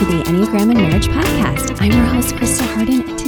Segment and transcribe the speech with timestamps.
[0.00, 1.76] to the Enneagram and Marriage Podcast.
[1.78, 3.19] I'm your host, Krista Harden.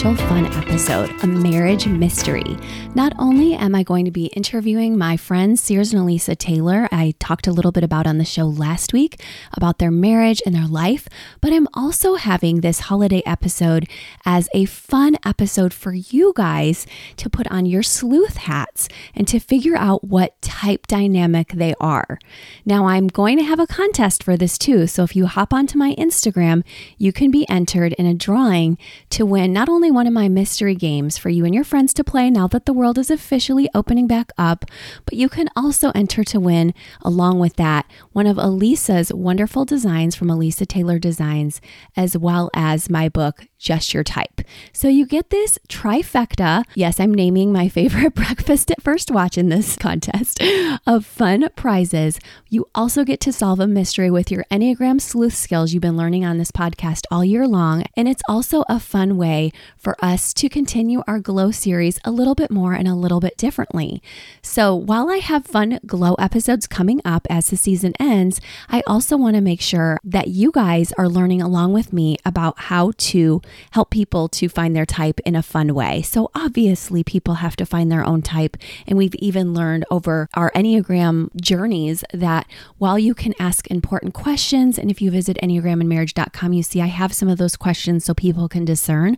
[0.00, 2.56] Special, fun episode, a marriage mystery.
[2.94, 7.12] Not only am I going to be interviewing my friends, Sears and Elisa Taylor, I
[7.18, 10.66] talked a little bit about on the show last week about their marriage and their
[10.66, 11.06] life,
[11.42, 13.90] but I'm also having this holiday episode
[14.24, 19.38] as a fun episode for you guys to put on your sleuth hats and to
[19.38, 22.18] figure out what type dynamic they are.
[22.64, 24.86] Now, I'm going to have a contest for this too.
[24.86, 26.64] So if you hop onto my Instagram,
[26.96, 28.78] you can be entered in a drawing
[29.10, 32.04] to win not only one of my mystery games for you and your friends to
[32.04, 34.64] play now that the world is officially opening back up,
[35.04, 40.14] but you can also enter to win, along with that, one of Elisa's wonderful designs
[40.14, 41.60] from Elisa Taylor Designs,
[41.96, 44.40] as well as my book, Just Your Type.
[44.72, 46.64] So you get this trifecta.
[46.74, 50.42] Yes, I'm naming my favorite breakfast at first watch in this contest
[50.86, 52.18] of fun prizes.
[52.48, 56.24] You also get to solve a mystery with your Enneagram sleuth skills you've been learning
[56.24, 57.84] on this podcast all year long.
[57.96, 62.34] And it's also a fun way for us to continue our Glow series a little
[62.34, 64.02] bit more and a little bit differently.
[64.42, 69.16] So while I have fun Glow episodes coming up as the season ends, I also
[69.16, 73.40] want to make sure that you guys are learning along with me about how to
[73.70, 76.02] help people to find their type in a fun way.
[76.02, 78.58] So obviously, people have to find their own type.
[78.86, 84.78] And we've even learned over our Enneagram journeys that while you can ask important questions,
[84.78, 88.48] and if you visit EnneagramandMarriage.com, you see I have some of those questions so people
[88.48, 89.16] can discern,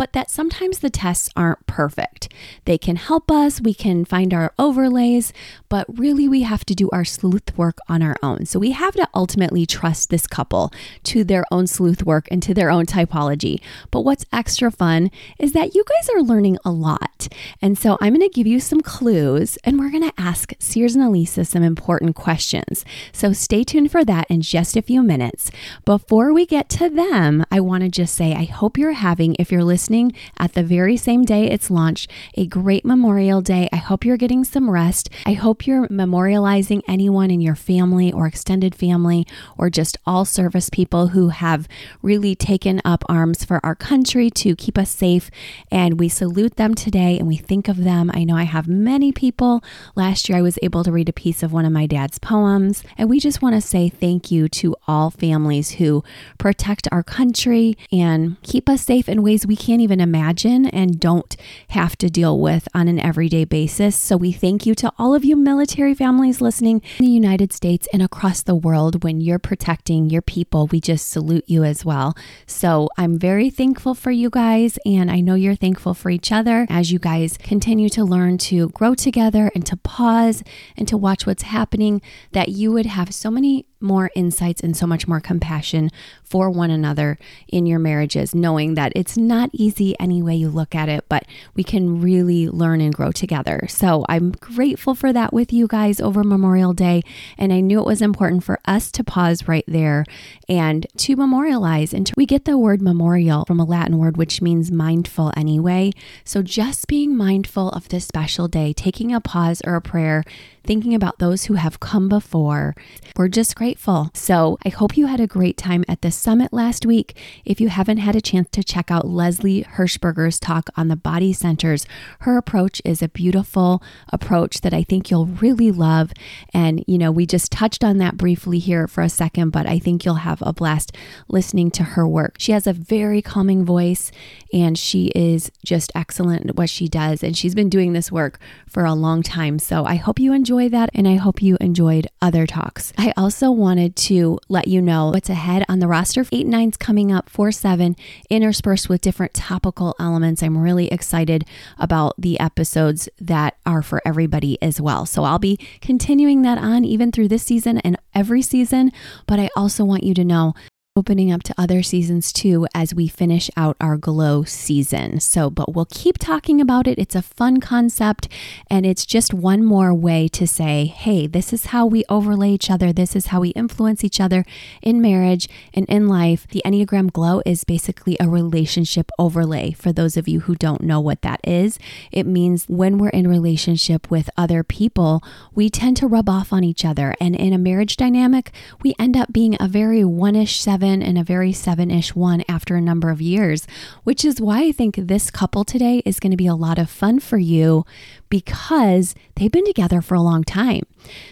[0.00, 2.32] but that sometimes the tests aren't perfect.
[2.64, 5.34] They can help us, we can find our overlays,
[5.68, 8.46] but really we have to do our sleuth work on our own.
[8.46, 12.54] So we have to ultimately trust this couple to their own sleuth work and to
[12.54, 13.60] their own typology.
[13.90, 17.28] But what's extra fun is that you guys are learning a lot.
[17.60, 20.94] And so I'm going to give you some clues and we're going to ask Sears
[20.94, 22.86] and Elisa some important questions.
[23.12, 25.50] So stay tuned for that in just a few minutes.
[25.84, 29.52] Before we get to them, I want to just say I hope you're having, if
[29.52, 29.89] you're listening
[30.38, 33.68] at the very same day it's launched, a great Memorial Day.
[33.72, 35.10] I hope you're getting some rest.
[35.26, 39.26] I hope you're memorializing anyone in your family or extended family
[39.58, 41.66] or just all service people who have
[42.02, 45.28] really taken up arms for our country to keep us safe.
[45.72, 48.12] And we salute them today and we think of them.
[48.14, 49.60] I know I have many people.
[49.96, 52.84] Last year, I was able to read a piece of one of my dad's poems.
[52.96, 56.04] And we just want to say thank you to all families who
[56.38, 61.36] protect our country and keep us safe in ways we can't even imagine and don't
[61.68, 63.96] have to deal with on an everyday basis.
[63.96, 67.88] So we thank you to all of you military families listening in the United States
[67.92, 70.66] and across the world when you're protecting your people.
[70.66, 72.14] We just salute you as well.
[72.46, 76.66] So I'm very thankful for you guys, and I know you're thankful for each other
[76.68, 80.42] as you guys continue to learn to grow together and to pause
[80.76, 82.02] and to watch what's happening,
[82.32, 85.90] that you would have so many more insights and so much more compassion
[86.22, 87.18] for one another
[87.48, 91.24] in your marriages, knowing that it's not easy any way you look at it, but
[91.54, 93.66] we can really learn and grow together.
[93.68, 97.02] So I'm grateful for that with you guys over Memorial Day.
[97.36, 100.04] And I knew it was important for us to pause right there
[100.48, 101.92] and to memorialize.
[101.92, 105.92] And to, we get the word memorial from a Latin word, which means mindful anyway.
[106.24, 110.24] So just being mindful of this special day, taking a pause or a prayer
[110.62, 112.74] thinking about those who have come before.
[113.16, 113.69] We're just grateful.
[114.14, 117.16] So I hope you had a great time at the summit last week.
[117.44, 121.32] If you haven't had a chance to check out Leslie Hershberger's talk on the body
[121.32, 121.86] centers,
[122.20, 123.82] her approach is a beautiful
[124.12, 126.12] approach that I think you'll really love.
[126.52, 129.78] And, you know, we just touched on that briefly here for a second, but I
[129.78, 130.96] think you'll have a blast
[131.28, 132.36] listening to her work.
[132.38, 134.10] She has a very calming voice
[134.52, 137.22] and she is just excellent at what she does.
[137.22, 139.58] And she's been doing this work for a long time.
[139.58, 142.92] So I hope you enjoy that, and I hope you enjoyed other talks.
[142.98, 146.24] I also wanted to let you know what's ahead on the roster.
[146.32, 147.94] Eight nines coming up, four seven,
[148.28, 150.42] interspersed with different topical elements.
[150.42, 151.44] I'm really excited
[151.78, 155.06] about the episodes that are for everybody as well.
[155.06, 158.90] So I'll be continuing that on even through this season and every season.
[159.26, 160.54] But I also want you to know
[161.00, 165.18] opening up to other seasons too as we finish out our glow season.
[165.18, 166.98] So, but we'll keep talking about it.
[166.98, 168.28] It's a fun concept
[168.68, 172.70] and it's just one more way to say, hey, this is how we overlay each
[172.70, 172.92] other.
[172.92, 174.44] This is how we influence each other
[174.82, 176.46] in marriage and in life.
[176.48, 179.72] The Enneagram Glow is basically a relationship overlay.
[179.72, 181.78] For those of you who don't know what that is,
[182.12, 185.24] it means when we're in relationship with other people,
[185.54, 187.14] we tend to rub off on each other.
[187.18, 188.52] And in a marriage dynamic,
[188.82, 192.16] we end up being a very one ish seven seven and a very seven ish
[192.16, 193.66] one after a number of years,
[194.02, 196.90] which is why I think this couple today is going to be a lot of
[196.90, 197.84] fun for you
[198.30, 200.84] because they've been together for a long time.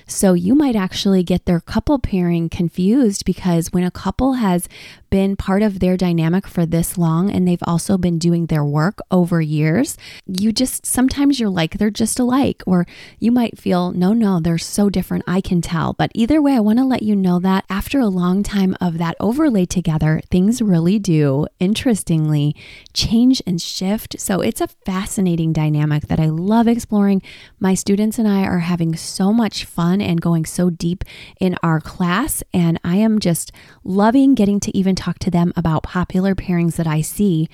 [0.07, 4.69] So you might actually get their couple pairing confused because when a couple has
[5.11, 8.99] been part of their dynamic for this long and they've also been doing their work
[9.11, 9.97] over years,
[10.27, 12.87] you just sometimes you're like they're just alike, or
[13.19, 15.25] you might feel, no, no, they're so different.
[15.27, 15.93] I can tell.
[15.93, 18.99] But either way, I want to let you know that after a long time of
[18.99, 22.57] that overlay together, things really do, interestingly,
[22.93, 24.19] change and shift.
[24.19, 26.88] So it's a fascinating dynamic that I love exploring.
[26.91, 31.05] My students and I are having so much fun and going so deep
[31.41, 33.53] in our class, and I am just
[33.85, 37.49] loving getting to even talk to them about popular pairings that I see.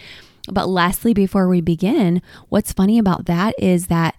[0.51, 4.15] But lastly, before we begin, what's funny about that is that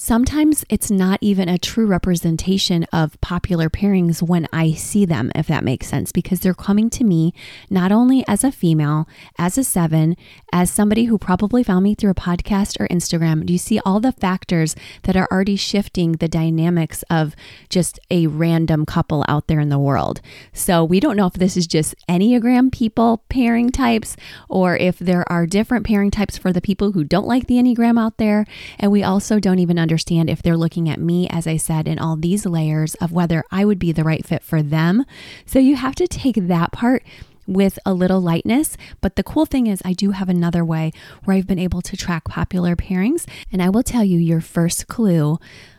[0.00, 5.48] sometimes it's not even a true representation of popular pairings when I see them, if
[5.48, 7.34] that makes sense, because they're coming to me
[7.68, 9.08] not only as a female,
[9.38, 10.16] as a seven,
[10.52, 13.44] as somebody who probably found me through a podcast or Instagram.
[13.44, 17.34] Do you see all the factors that are already shifting the dynamics of
[17.68, 20.20] just a random couple out there in the world?
[20.52, 24.16] So we don't know if this is just Enneagram people pairing types
[24.48, 27.98] or if there are different pairing types for the people who don't like the Enneagram
[27.98, 28.46] out there.
[28.78, 31.98] And we also don't even understand if they're looking at me, as I said, in
[31.98, 35.04] all these layers of whether I would be the right fit for them.
[35.46, 37.02] So you have to take that part
[37.48, 38.76] with a little lightness.
[39.00, 40.92] But the cool thing is, I do have another way
[41.24, 44.86] where I've been able to track popular pairings, and I will tell you your first
[44.86, 45.38] clue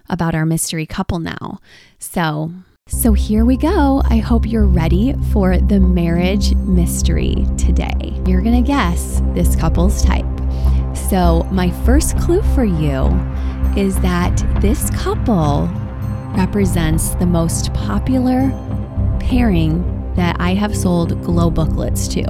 [0.10, 1.60] about our mystery couple now.
[2.00, 2.52] So,
[2.88, 4.02] so here we go.
[4.06, 8.20] I hope you're ready for the marriage mystery today.
[8.26, 10.26] You're going to guess this couple's type.
[10.96, 13.10] So, my first clue for you
[13.78, 15.70] is that this couple
[16.36, 18.50] represents the most popular
[19.20, 22.24] pairing that I have sold glow booklets to.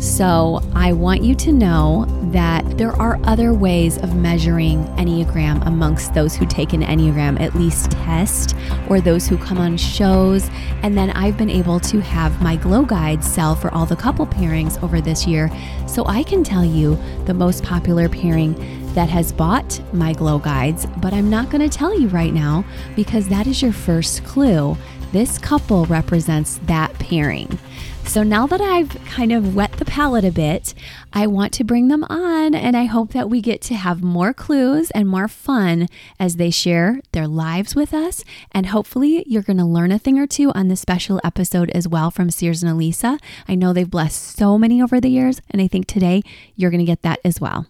[0.00, 6.12] So I want you to know that there are other ways of measuring Enneagram amongst
[6.14, 8.54] those who take an Enneagram at least test
[8.90, 10.50] or those who come on shows.
[10.82, 14.26] And then I've been able to have my glow guides sell for all the couple
[14.26, 15.50] pairings over this year.
[15.86, 18.54] So I can tell you the most popular pairing
[18.94, 22.64] that has bought my glow guides, but I'm not going to tell you right now
[22.96, 24.76] because that is your first clue.
[25.12, 27.58] This couple represents that pairing.
[28.06, 30.74] So now that I've kind of wet the palate a bit,
[31.12, 34.32] I want to bring them on and I hope that we get to have more
[34.32, 35.88] clues and more fun
[36.20, 38.22] as they share their lives with us.
[38.52, 41.88] And hopefully, you're going to learn a thing or two on this special episode as
[41.88, 43.18] well from Sears and Elisa.
[43.48, 46.22] I know they've blessed so many over the years, and I think today
[46.54, 47.66] you're going to get that as well.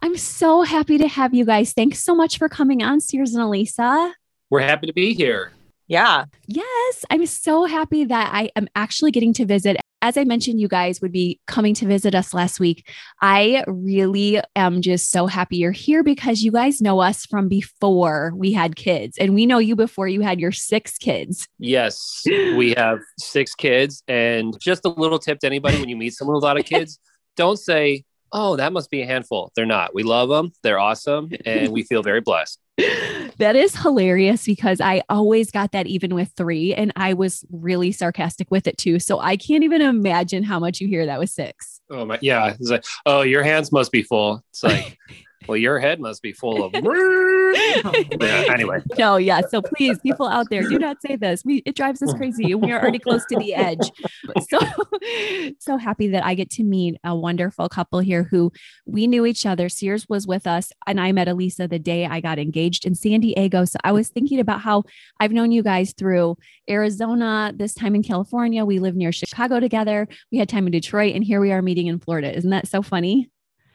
[0.00, 1.72] I'm so happy to have you guys.
[1.72, 4.14] Thanks so much for coming on, Sears and Elisa.
[4.50, 5.52] We're happy to be here.
[5.88, 6.26] Yeah.
[6.46, 7.04] Yes.
[7.10, 9.78] I'm so happy that I am actually getting to visit.
[10.00, 12.88] As I mentioned, you guys would be coming to visit us last week.
[13.20, 18.32] I really am just so happy you're here because you guys know us from before
[18.36, 21.48] we had kids, and we know you before you had your six kids.
[21.58, 24.04] Yes, we have six kids.
[24.06, 26.66] And just a little tip to anybody when you meet someone with a lot of
[26.66, 27.00] kids,
[27.36, 29.52] don't say, oh, that must be a handful.
[29.54, 29.94] They're not.
[29.94, 30.52] We love them.
[30.62, 31.30] They're awesome.
[31.44, 32.58] And we feel very blessed.
[33.38, 37.90] that is hilarious because I always got that even with three, and I was really
[37.90, 39.00] sarcastic with it too.
[39.00, 41.80] So I can't even imagine how much you hear that with six.
[41.90, 42.54] Oh my, yeah.
[42.58, 44.44] It's like, oh, your hands must be full.
[44.50, 44.96] It's like,
[45.48, 46.72] well, your head must be full of.
[48.20, 48.82] yeah, anyway.
[48.98, 49.40] No, yeah.
[49.48, 51.42] So please, people out there, do not say this.
[51.44, 52.54] We it drives us crazy.
[52.54, 53.90] We are already close to the edge.
[54.48, 54.58] So,
[55.58, 58.52] so happy that I get to meet a wonderful couple here who
[58.86, 59.68] we knew each other.
[59.68, 63.20] Sears was with us, and I met Elisa the day I got engaged in San
[63.20, 63.64] Diego.
[63.64, 64.84] So I was thinking about how
[65.20, 66.36] I've known you guys through
[66.68, 68.64] Arizona, this time in California.
[68.64, 70.08] We lived near Chicago together.
[70.30, 72.34] We had time in Detroit, and here we are meeting in Florida.
[72.36, 73.30] Isn't that so funny?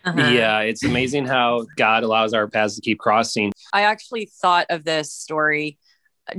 [0.06, 0.28] Uh-huh.
[0.28, 3.54] Yeah, it's amazing how God allows our paths to keep crossing.
[3.72, 5.78] I actually thought of this story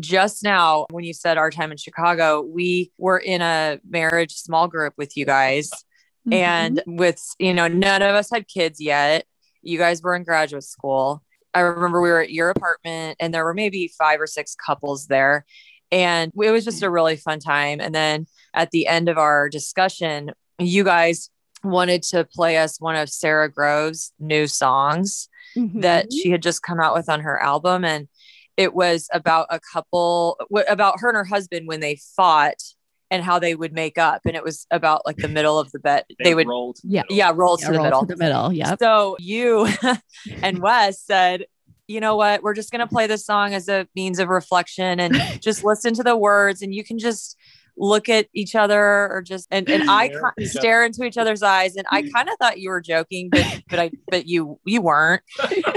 [0.01, 2.43] just now when you said our time in Chicago.
[2.43, 6.33] We were in a marriage small group with you guys, mm-hmm.
[6.35, 9.25] and with, you know, none of us had kids yet.
[9.63, 11.23] You guys were in graduate school.
[11.55, 15.07] I remember we were at your apartment, and there were maybe five or six couples
[15.07, 15.47] there.
[15.91, 17.81] And it was just a really fun time.
[17.81, 21.31] And then at the end of our discussion, you guys
[21.65, 25.81] wanted to play us one of Sara Groves' new songs mm-hmm.
[25.81, 27.85] that she had just come out with on her album.
[27.85, 28.09] And
[28.57, 32.63] it was about a couple, about her and her husband when they fought
[33.11, 34.23] and how they would make up.
[34.27, 36.05] And it was about like the middle of the bed.
[36.19, 38.01] They, they would roll yeah, yeah, roll yeah, to the roll middle.
[38.01, 38.53] To the middle.
[38.53, 38.75] Yeah.
[38.79, 39.69] So you
[40.43, 41.47] and Wes said,
[41.87, 42.43] you know what?
[42.43, 45.95] We're just going to play this song as a means of reflection and just listen
[45.95, 47.37] to the words and you can just
[47.77, 51.43] look at each other or just and, and I Stare ca- stare into each other's
[51.43, 52.13] eyes and I mm.
[52.13, 55.23] kind of thought you were joking but but I but you you weren't.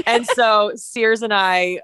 [0.06, 1.82] And so Sears and I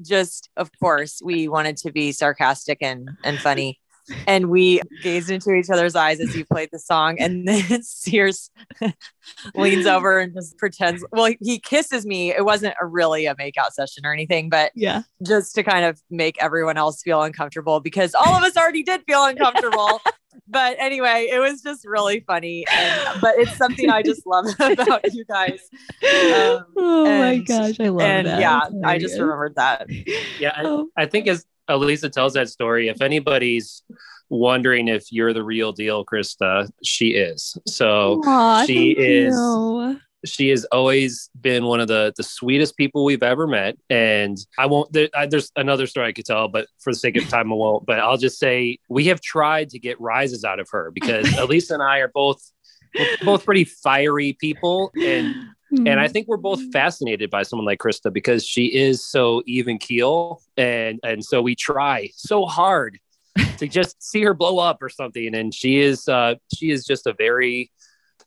[0.00, 3.78] just of course we wanted to be sarcastic and and funny
[4.26, 8.50] and we gazed into each other's eyes as you played the song and then Sears
[9.54, 13.70] leans over and just pretends well he kisses me it wasn't a really a makeout
[13.70, 15.02] session or anything but Yeah.
[15.26, 19.02] just to kind of make everyone else feel uncomfortable because all of us already did
[19.06, 20.00] feel uncomfortable.
[20.48, 22.64] but anyway, it was just really funny.
[22.72, 25.60] And, but it's something I just love about you guys.
[26.02, 28.40] Um, oh my gosh, I love and that.
[28.40, 29.86] yeah, I just remembered that.
[30.40, 33.82] Yeah, I, Oh, I think as Elisa tells that story, if anybody's
[34.28, 37.56] wondering if you're the real deal, Krista, she is.
[37.66, 40.00] So aw, she is- you.
[40.24, 44.66] she has always been one of the the sweetest people we've ever met and i
[44.66, 47.52] won't there, I, there's another story i could tell but for the sake of time
[47.52, 50.92] i won't but i'll just say we have tried to get rises out of her
[50.92, 52.40] because elisa and i are both
[53.24, 55.34] both pretty fiery people and
[55.72, 59.78] and I think we're both fascinated by someone like Krista because she is so even
[59.78, 62.98] keel, and and so we try so hard
[63.58, 65.34] to just see her blow up or something.
[65.34, 67.70] And she is uh, she is just a very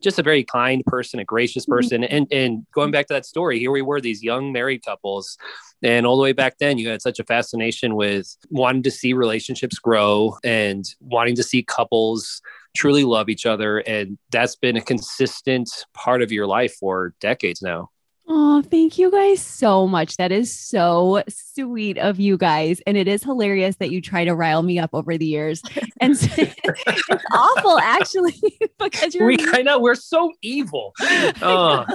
[0.01, 2.03] just a very kind person, a gracious person.
[2.03, 5.37] And and going back to that story, here we were, these young married couples,
[5.83, 9.13] and all the way back then, you had such a fascination with wanting to see
[9.13, 12.41] relationships grow and wanting to see couples
[12.75, 13.79] truly love each other.
[13.79, 17.89] And that's been a consistent part of your life for decades now.
[18.27, 20.17] Oh, thank you guys so much.
[20.17, 22.81] That is so sweet of you guys.
[22.87, 25.61] And it is hilarious that you try to rile me up over the years.
[26.01, 28.35] And so- it's awful, actually,
[28.79, 30.91] because you're We I know we're so evil.
[31.01, 31.85] Oh,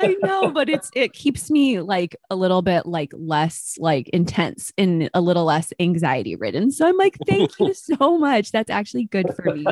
[0.00, 4.72] I know, but it's it keeps me like a little bit like less like intense
[4.78, 6.70] and a little less anxiety ridden.
[6.70, 8.52] So I'm like, thank you so much.
[8.52, 9.66] That's actually good for me.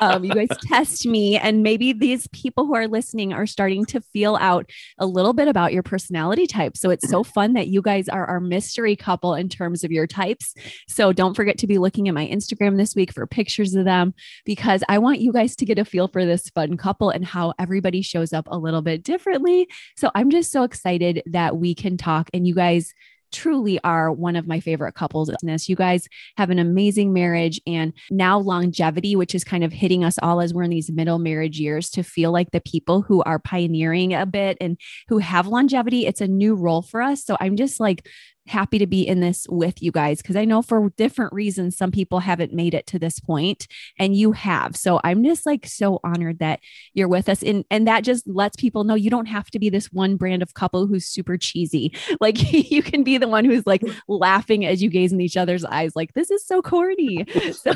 [0.00, 4.00] Um, you guys test me, and maybe these people who are listening are starting to
[4.00, 6.76] feel out a little bit about your personality type.
[6.76, 10.06] So it's so fun that you guys are our mystery couple in terms of your
[10.06, 10.54] types.
[10.86, 14.14] So don't forget to be looking at my Instagram this week for pictures of them
[14.44, 17.54] because I want you guys to get a feel for this fun couple and how
[17.58, 19.68] everybody shows up a little bit differently.
[19.96, 22.92] So I'm just so excited that we can talk and you guys
[23.32, 25.68] truly are one of my favorite couples in this.
[25.68, 30.18] You guys have an amazing marriage and now longevity, which is kind of hitting us
[30.22, 33.38] all as we're in these middle marriage years to feel like the people who are
[33.38, 34.78] pioneering a bit and
[35.08, 36.06] who have longevity.
[36.06, 37.24] It's a new role for us.
[37.24, 38.06] So I'm just like
[38.48, 41.90] happy to be in this with you guys because I know for different reasons, some
[41.90, 43.66] people haven't made it to this point
[43.98, 44.76] and you have.
[44.76, 46.60] So I'm just like so honored that
[46.94, 47.42] you're with us.
[47.42, 50.42] And, and that just lets people know you don't have to be this one brand
[50.42, 51.92] of couple who's super cheesy.
[52.18, 55.64] Like you can be the one who's like laughing as you gaze in each other's
[55.64, 57.24] eyes, like, this is so corny.
[57.52, 57.72] So,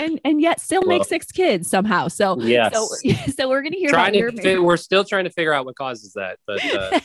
[0.00, 2.08] and, and yet still make six kids somehow.
[2.08, 2.74] So, yes.
[2.74, 2.88] so,
[3.36, 5.76] so we're going to hear Trying to fi- we're still trying to figure out what
[5.76, 6.38] causes that.
[6.46, 7.00] But uh,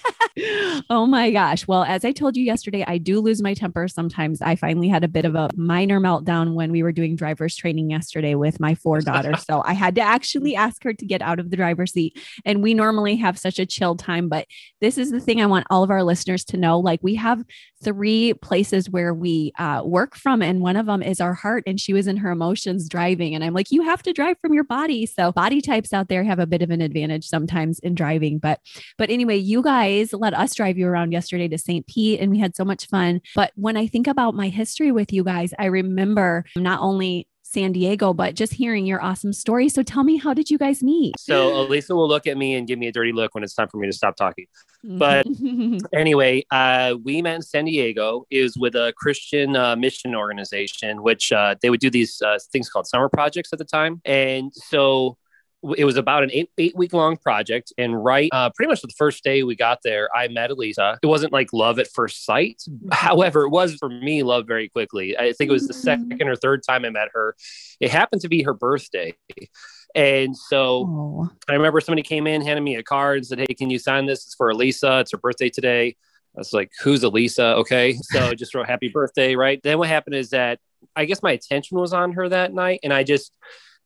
[0.90, 1.68] oh my gosh.
[1.68, 4.42] Well, as I told you yesterday, I do lose my temper sometimes.
[4.42, 7.90] I finally had a bit of a minor meltdown when we were doing driver's training
[7.90, 9.44] yesterday with my four daughters.
[9.46, 12.20] so I had to actually ask her to get out of the driver's seat.
[12.46, 14.46] And we normally have such a chill time, but
[14.80, 16.80] this is the thing I want all of our listeners to know.
[16.80, 17.44] Like we have
[17.84, 21.64] three places where we uh, work from, and one of them is our heart.
[21.66, 23.34] And she was in her emotions driving.
[23.34, 25.06] And I'm like, you have to drive from your body.
[25.06, 28.38] So body types out there have a bit of an advantage sometimes in driving.
[28.38, 28.60] But
[28.98, 31.88] but anyway, you guys let us drive you around yesterday to St.
[31.88, 33.22] Pete and we had so much fun.
[33.36, 37.72] But when I think about my history with you guys, I remember not only San
[37.72, 39.70] Diego, but just hearing your awesome story.
[39.70, 41.20] So tell me, how did you guys meet?
[41.20, 43.68] so Elisa will look at me and give me a dirty look when it's time
[43.70, 44.46] for me to stop talking.
[44.84, 45.26] But-
[45.94, 48.26] Anyway, uh, we met in San Diego.
[48.30, 52.70] Is with a Christian uh, mission organization, which uh, they would do these uh, things
[52.70, 54.02] called summer projects at the time.
[54.06, 55.18] And so
[55.78, 57.74] it was about an eight eight week long project.
[57.78, 60.98] And right, uh, pretty much the first day we got there, I met Elisa.
[61.04, 62.62] It wasn't like love at first sight.
[62.92, 65.18] However, it was for me love very quickly.
[65.18, 66.10] I think it was the Mhm.
[66.10, 67.36] second or third time I met her.
[67.80, 69.16] It happened to be her birthday.
[69.96, 73.54] And so oh, I remember somebody came in, handed me a card, and said, "Hey,
[73.54, 74.26] can you sign this?
[74.26, 75.00] It's for Elisa.
[75.00, 75.96] It's her birthday today."
[76.38, 79.60] I was like, "Who's Elisa?" Okay, so just wrote "Happy Birthday." Right.
[79.64, 80.60] Then what happened is that
[80.96, 83.32] I guess my attention was on her that night, and I just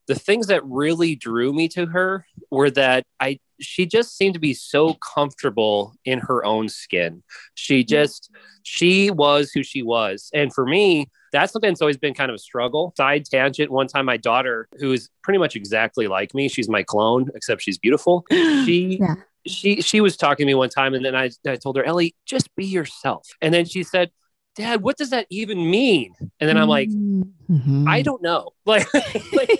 [0.06, 4.40] the things that really drew me to her were that I she just seemed to
[4.40, 7.22] be so comfortable in her own skin.
[7.54, 7.88] She mm-hmm.
[7.88, 8.30] just
[8.62, 12.34] she was who she was, and for me, that's something that's always been kind of
[12.34, 12.92] a struggle.
[12.96, 13.70] Side tangent.
[13.70, 17.62] One time, my daughter, who is pretty much exactly like me, she's my clone, except
[17.62, 18.24] she's beautiful.
[18.64, 19.16] She Yeah.
[19.46, 22.14] she she was talking to me one time, and then I, I told her, Ellie,
[22.24, 23.28] just be yourself.
[23.42, 24.10] And then she said,
[24.56, 26.14] Dad, what does that even mean?
[26.40, 27.86] And then I'm like, Mhm.
[27.88, 28.50] I don't know.
[28.66, 29.50] Like, like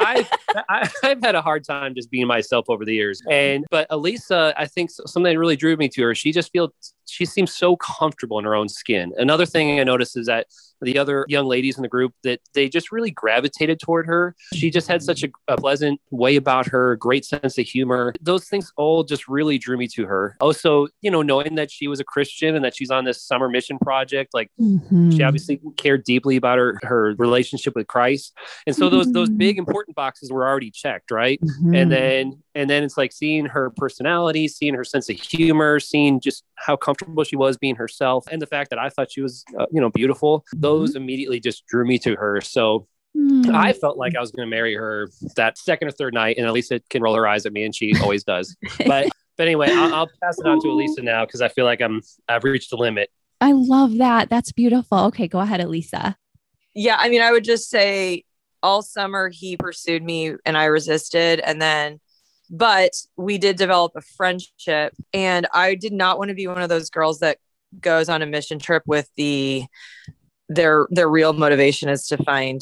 [0.00, 0.30] I've,
[0.68, 3.20] I- I've had a hard time just being myself over the years.
[3.30, 6.70] And, but Elisa, I think something that really drew me to her, she just feels,
[7.12, 9.12] she seems so comfortable in her own skin.
[9.18, 10.46] Another thing I noticed is that
[10.80, 14.34] the other young ladies in the group that they just really gravitated toward her.
[14.52, 18.12] She just had such a, a pleasant way about her, great sense of humor.
[18.20, 20.36] Those things all just really drew me to her.
[20.40, 23.48] Also, you know, knowing that she was a Christian and that she's on this summer
[23.48, 25.14] mission project, like Mhm.
[25.16, 28.32] she obviously cared deeply about her her relationship with Christ.
[28.66, 29.38] And so those those Mhm.
[29.38, 31.38] big important boxes were already checked, right?
[31.42, 31.76] Mhm.
[31.76, 36.20] And then and then it's like seeing her personality, seeing her sense of humor, seeing
[36.20, 39.44] just how comfortable she was being herself and the fact that I thought she was
[39.58, 40.44] uh, you know beautiful.
[40.54, 42.40] Those immediately just drew me to her.
[42.40, 43.54] So Mhm.
[43.54, 46.46] I felt like I was going to marry her that second or third night and
[46.46, 48.56] Elisa can roll her eyes at me and she always does.
[48.86, 51.82] But but anyway, I'll, I'll pass it on to Elisa now because I feel like
[51.82, 53.10] I'm I've reached the limit.
[53.40, 54.30] I love that.
[54.30, 54.98] That's beautiful.
[55.08, 56.16] Okay, go ahead, Elisa.
[56.74, 58.24] Yeah, I mean, I would just say
[58.62, 61.40] all summer he pursued me and I resisted.
[61.40, 62.00] And then,
[62.52, 64.94] but we did develop a friendship.
[65.12, 67.38] And I did not want to be one of those girls that
[67.80, 69.64] goes on a mission trip with the
[70.48, 72.60] their their real motivation is to find,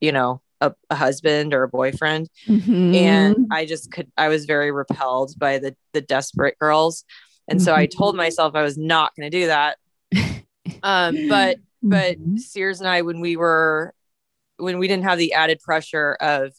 [0.00, 2.28] you know, a, a husband or a boyfriend.
[2.48, 2.96] Mhm.
[2.96, 7.04] And I just could I was very repelled by the the desperate girls.
[7.46, 9.78] And so I told myself I was not going to do that.
[10.82, 12.38] Um, but but Mhm.
[12.38, 13.94] Sears and I, when we were,
[14.58, 16.52] when we didn't have the added pressure of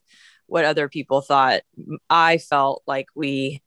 [0.50, 1.62] what other people thought,
[2.10, 3.62] I felt like we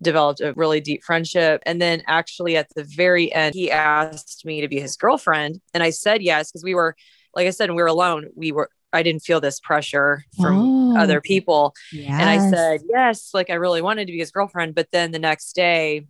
[0.00, 1.62] developed a really deep friendship.
[1.64, 5.60] And then actually at the very end, he asked me to be his girlfriend.
[5.74, 6.96] And I said yes, because we were,
[7.36, 10.98] like I said, we were alone, we were, I didn't feel this pressure from Oh,
[10.98, 11.74] other people.
[12.20, 14.74] And I said, yes, like I really wanted to be his girlfriend.
[14.74, 16.06] But then the next day,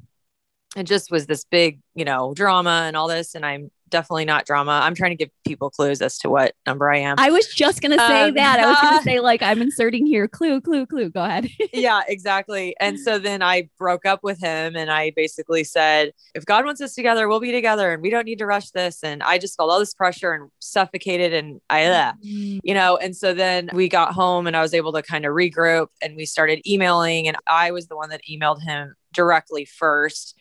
[0.74, 3.34] it just was this big, you know, drama and all this.
[3.34, 4.80] And I'm definitely not drama.
[4.82, 7.14] I'm trying to give people clues as to what number I am.
[7.18, 8.58] I was just gonna say Um, that.
[8.58, 10.26] I was gonna say like I'm inserting here.
[10.26, 11.10] Clue, clue, clue.
[11.10, 11.48] Go ahead.
[11.72, 12.74] yeah, exactly.
[12.80, 16.80] And so then I broke up with him and I basically said, if God wants
[16.80, 19.04] us together, we'll be together and we don't need to rush this.
[19.04, 22.18] And I just felt all this pressure and suffocated and I left.
[22.22, 25.32] you know and so then we got home and i was able to kind of
[25.34, 30.34] regroup and we started emailing and i was the one that emailed him directly 1st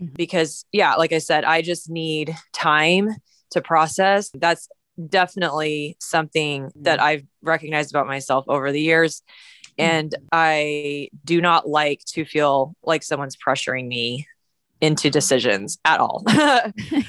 [0.00, 0.14] Mhm.
[0.14, 3.10] because yeah like i said i just need time
[3.50, 4.68] to process that's
[5.08, 9.22] definitely something that i've recognized about myself over the years
[9.78, 14.26] and i do not like to feel like someone's pressuring me
[14.80, 16.22] into decisions at all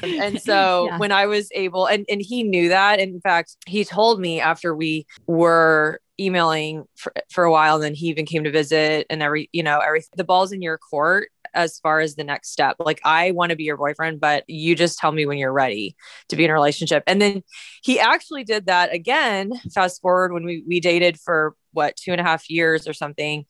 [0.01, 0.97] and so Yeah.
[0.97, 2.99] when I was able, and, and he knew that.
[3.01, 7.93] In fact, he told me after we were emailing for, for a while, and then
[7.93, 11.29] he even came to visit and every, you know, every, the ball's in your court
[11.53, 12.75] as far as the next step.
[12.79, 15.95] Like, I want to be your boyfriend, but you just tell me when you're ready
[16.29, 17.03] to be in a relationship.
[17.07, 17.43] And then
[17.83, 19.51] he actually did that again.
[19.73, 23.45] Fast forward when we, we dated for what, two and a half years or something.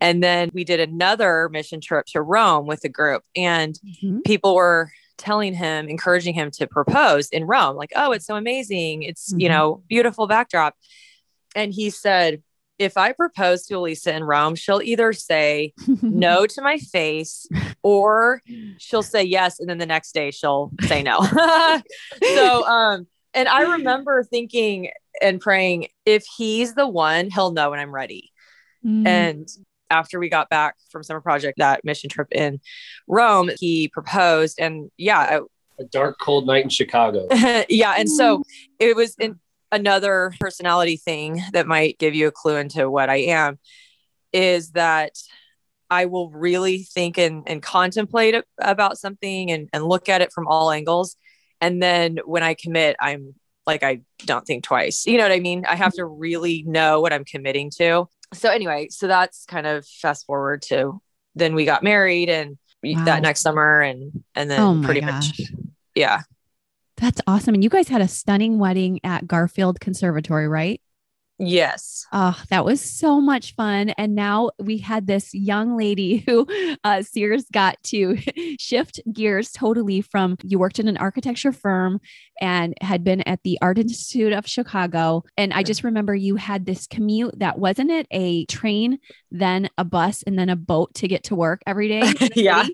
[0.00, 3.22] And then we did another mission trip to Rome with a group.
[3.34, 4.24] And Mhm.
[4.24, 9.02] people were telling him, encouraging him to propose in Rome, like, oh, it's so amazing.
[9.02, 9.52] It's, you Mhm.
[9.52, 10.74] know, beautiful backdrop.
[11.54, 12.42] And he said,
[12.78, 17.46] if I propose to Elisa in Rome, she'll either say no to my face
[17.82, 18.40] or
[18.78, 19.58] she'll say yes.
[19.58, 21.20] And then the next day she'll say no.
[22.22, 27.80] so, um, and I remember thinking and praying, if he's the one, he'll know when
[27.80, 28.32] I'm ready.
[28.84, 29.06] Mm.
[29.06, 29.48] And
[29.90, 32.60] after we got back from summer project, that mission trip in
[33.08, 34.60] Rome, he proposed.
[34.60, 35.40] And yeah,
[35.78, 37.26] A dark, cold night in Chicago.
[37.68, 37.94] Yeah.
[37.98, 38.42] And so
[38.78, 43.16] it was in another personality thing that might give you a clue into what I
[43.16, 43.58] am
[44.32, 45.12] is that
[45.90, 50.46] I will really think and, and contemplate about something and, and look at it from
[50.46, 51.16] all angles.
[51.60, 53.34] And then when I commit, I'm
[53.66, 55.06] like, I don't think twice.
[55.06, 55.64] You know what I mean?
[55.66, 56.20] I have to mm-hmm.
[56.20, 58.06] really know what I'm committing to.
[58.34, 61.00] So, anyway, so that's kind of fast forward to
[61.34, 63.04] then we got married and Wow.
[63.06, 65.38] that next summer and and then Oh pretty gosh.
[65.38, 65.50] much
[65.96, 66.22] yeah
[66.98, 67.54] That's awesome.
[67.54, 70.80] And you guys had a stunning wedding at Garfield Conservatory, right?
[71.38, 73.90] yes Oh, that was so much fun.
[73.90, 76.46] And now we had this young lady who
[76.82, 78.18] uh, Sears got to
[78.58, 82.00] shift gears totally from you worked in an architecture firm
[82.40, 85.22] and had been at the Art Institute of Chicago.
[85.36, 88.98] And I just remember you had this commute that wasn't it a train,
[89.30, 92.12] then a bus, and then a boat to get to work every day?
[92.34, 92.66] Yeah.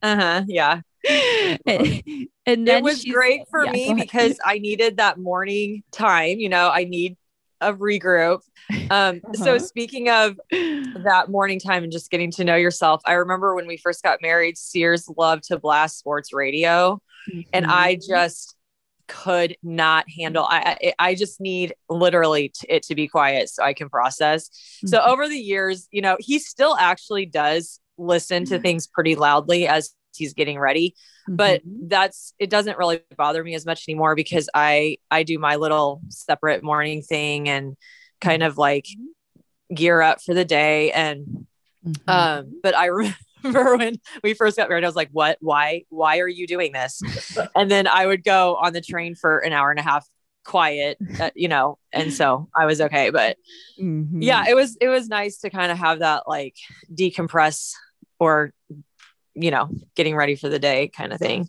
[0.00, 0.80] uh-huh yeah
[1.66, 2.02] and,
[2.46, 6.38] and then it was great for yeah, me because I needed that morning time.
[6.38, 7.16] You know, I need
[7.60, 8.40] a regroup.
[8.90, 9.58] Um, So Uh-huh.
[9.58, 13.76] speaking of that morning time and just getting to know yourself, I remember when we
[13.76, 17.00] first got married, Sears loved to blast sports radio.
[17.52, 18.54] And I just
[19.08, 20.44] could not handle.
[20.44, 24.48] I I, I just need literally t- it to be quiet so I can process.
[24.48, 24.88] Mm-hmm.
[24.88, 28.62] So over the years, you know, he still actually does listen to mm-hmm.
[28.62, 30.94] things pretty loudly as he's getting ready.
[31.22, 31.36] Mm-hmm.
[31.36, 35.54] but that's it doesn't really bother me as much anymore because i i do my
[35.54, 37.76] little separate morning thing and
[38.20, 38.86] kind of like
[39.72, 40.90] gear up for the day.
[40.90, 41.46] And
[41.86, 42.10] mm-hmm.
[42.10, 42.86] um but i
[43.44, 45.38] remember when we first got married i was like what?
[45.40, 45.84] Why?
[45.90, 47.00] Why are you doing this?
[47.54, 50.06] And then i would go on the train for an hour and a half
[50.44, 53.10] quiet uh, you know and so i was okay.
[53.10, 53.36] But
[53.80, 54.22] mm-hmm.
[54.22, 56.56] yeah it was it was nice to kind of have that like
[56.92, 57.74] decompress
[58.18, 58.52] or
[59.34, 61.48] you know getting ready for the day kind of thing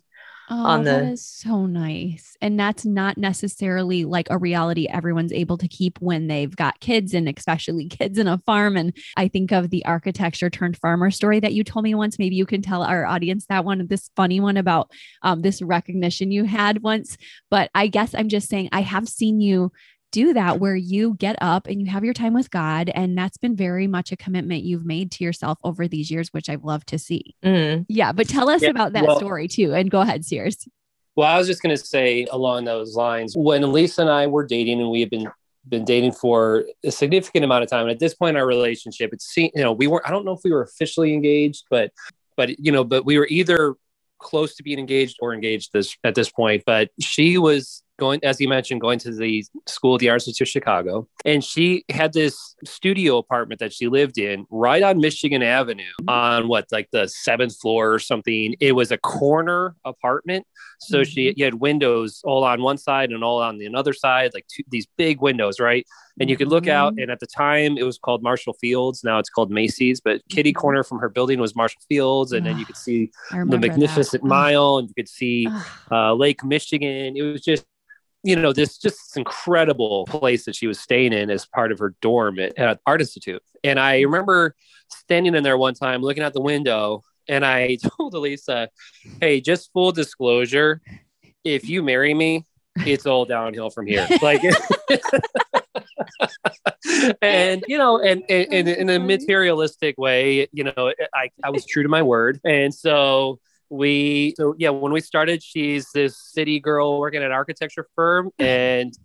[0.50, 2.36] Oh, on the that is so nice.
[2.42, 7.14] And that's not necessarily like a reality everyone's able to keep when they've got kids
[7.14, 8.76] and especially kids in a farm.
[8.76, 12.18] And I think of the architecture turned farmer story that you told me once.
[12.18, 14.90] Maybe you can tell our audience that one, this funny one about
[15.22, 17.16] um, this recognition you had once.
[17.50, 19.72] But I guess I'm just saying, I have seen you
[20.14, 22.88] do that where you get up and you have your time with God.
[22.94, 26.48] And that's been very much a commitment you've made to yourself over these years, which
[26.48, 27.34] I've loved to see.
[27.44, 27.84] Mm.
[27.88, 28.12] Yeah.
[28.12, 29.74] But tell us yeah, about that well, story too.
[29.74, 30.68] And go ahead, Sears.
[31.16, 34.46] Well, I was just going to say along those lines, when Lisa and I were
[34.46, 35.28] dating and we had been
[35.66, 37.82] been dating for a significant amount of time.
[37.82, 40.32] And at this point in our relationship, it's you know, we weren't I don't know
[40.32, 41.90] if we were officially engaged, but
[42.36, 43.74] but you know, but we were either
[44.18, 46.62] close to being engaged or engaged this at this point.
[46.66, 50.48] But she was going, as you mentioned, going to the School of the Arts of
[50.48, 51.08] Chicago.
[51.24, 56.48] And she had this studio apartment that she lived in right on Michigan Avenue on
[56.48, 58.54] what, like the seventh floor or something.
[58.60, 60.46] It was a corner apartment.
[60.80, 61.10] So mm-hmm.
[61.10, 64.46] she you had windows all on one side and all on the other side, like
[64.48, 65.86] two, these big windows, right?
[66.20, 67.02] And you could look out, mm-hmm.
[67.02, 69.02] and at the time it was called Marshall Fields.
[69.02, 70.60] Now it's called Macy's, but kitty mm-hmm.
[70.60, 74.28] corner from her building was Marshall Fields, and then you could see the Magnificent that.
[74.28, 75.48] Mile, and you could see
[75.90, 77.16] uh, Lake Michigan.
[77.16, 77.64] It was just
[78.24, 81.94] you know, this just incredible place that she was staying in as part of her
[82.00, 83.42] dorm at, at Art Institute.
[83.62, 84.12] And I mm-hmm.
[84.12, 84.56] remember
[84.88, 88.70] standing in there one time looking out the window and I told Elisa,
[89.20, 90.80] hey, just full disclosure,
[91.44, 92.44] if you marry me,
[92.78, 94.08] it's all downhill from here.
[94.22, 94.42] Like,
[97.22, 101.66] and you know, and, and, and in a materialistic way, you know, I, I was
[101.66, 102.40] true to my word.
[102.44, 103.38] And so
[103.74, 108.30] we so yeah when we started she's this city girl working at an architecture firm
[108.38, 108.96] and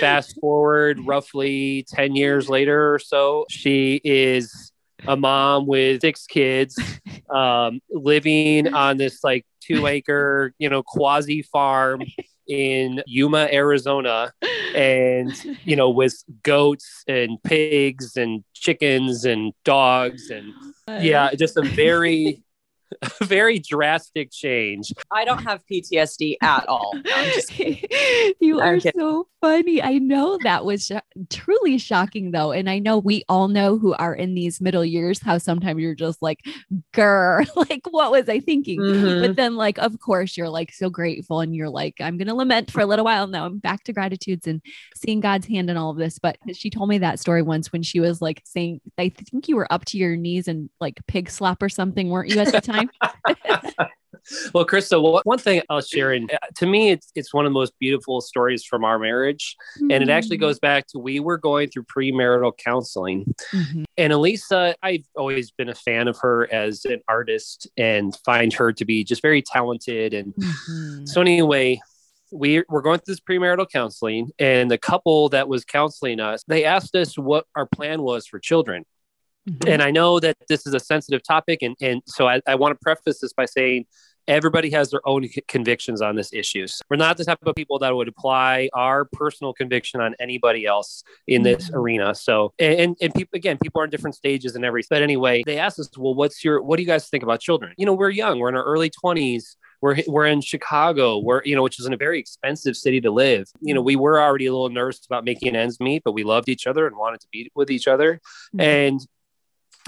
[0.00, 4.72] fast forward roughly 10 years later or so she is
[5.06, 6.80] a mom with six kids
[7.30, 12.02] um, living on this like two acre you know quasi farm
[12.46, 14.32] in yuma arizona
[14.74, 15.32] and
[15.64, 20.52] you know with goats and pigs and chickens and dogs and
[21.02, 22.43] yeah just a very
[23.02, 24.92] a very drastic change.
[25.10, 26.94] I don't have PTSD at all.
[28.40, 29.82] you are so funny.
[29.82, 32.52] I know that was sh- truly shocking, though.
[32.52, 35.94] And I know we all know who are in these middle years how sometimes you're
[35.94, 36.40] just like,
[36.94, 38.80] grr, like, what was I thinking?
[38.80, 39.20] Mm-hmm.
[39.20, 42.34] But then, like, of course, you're like so grateful and you're like, I'm going to
[42.34, 43.26] lament for a little while.
[43.26, 44.62] Now I'm back to gratitudes and
[44.96, 46.18] seeing God's hand in all of this.
[46.18, 49.56] But she told me that story once when she was like saying, I think you
[49.56, 52.60] were up to your knees and like pig slap or something, weren't you at the
[52.60, 52.83] time?
[54.54, 57.54] well, Krista, one thing I'll share, and uh, to me, it's it's one of the
[57.54, 59.90] most beautiful stories from our marriage, mm-hmm.
[59.90, 63.84] and it actually goes back to we were going through premarital counseling, mm-hmm.
[63.96, 68.72] and Elisa, I've always been a fan of her as an artist, and find her
[68.72, 71.06] to be just very talented, and mm-hmm.
[71.06, 71.80] so anyway.
[72.32, 76.64] We were going through this premarital counseling, and the couple that was counseling us, they
[76.64, 78.84] asked us what our plan was for children.
[79.48, 79.68] Mm-hmm.
[79.68, 81.62] And I know that this is a sensitive topic.
[81.62, 83.86] And, and so I, I want to preface this by saying
[84.26, 86.80] everybody has their own convictions on this issues.
[86.88, 91.04] We're not the type of people that would apply our personal conviction on anybody else
[91.26, 91.76] in this mm-hmm.
[91.76, 92.14] arena.
[92.14, 94.88] So, and, and people, again, people are in different stages and everything.
[94.90, 97.74] But anyway, they asked us, well, what's your, what do you guys think about children?
[97.76, 99.56] You know, we're young, we're in our early 20s.
[99.80, 103.10] We're, we're in Chicago, we're, you know, which is in a very expensive city to
[103.10, 103.50] live.
[103.60, 106.48] You know, we were already a little nervous about making ends meet, but we loved
[106.48, 108.14] each other and wanted to be with each other.
[108.54, 108.60] Mm-hmm.
[108.62, 109.06] And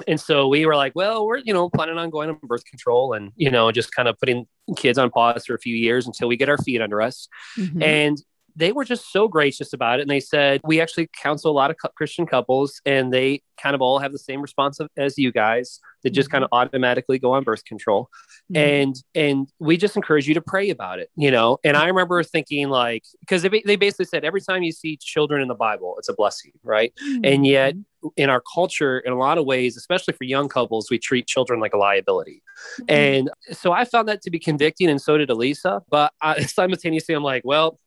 [0.06, 3.12] and so we were like, well, we're, you know, planning on going on birth control
[3.12, 6.28] and, you know, just kind of putting kids on pause for a few years until
[6.28, 7.28] we get our feet under us.
[7.58, 7.82] Mm-hmm.
[7.82, 8.22] And
[8.56, 10.02] they were just so gracious about it.
[10.02, 13.82] And they said, we actually counsel a lot of Christian couples and they kind of
[13.82, 15.78] all have the same response as you guys.
[16.02, 16.68] They just kind of mm-hmm.
[16.68, 18.08] automatically go on birth control.
[18.50, 18.56] Mm-hmm.
[18.56, 21.58] And, and we just encourage you to pray about it, you know?
[21.64, 25.42] And I remember thinking like, because they, they basically said, every time you see children
[25.42, 26.94] in the Bible, it's a blessing, right?
[27.02, 27.24] Mm-hmm.
[27.24, 27.74] And yet
[28.16, 31.60] in our culture, in a lot of ways, especially for young couples, we treat children
[31.60, 32.42] like a liability.
[32.80, 32.84] Mm-hmm.
[32.88, 35.82] And so I found that to be convicting, and so did Elisa.
[35.90, 37.78] But I, simultaneously, I'm like, well,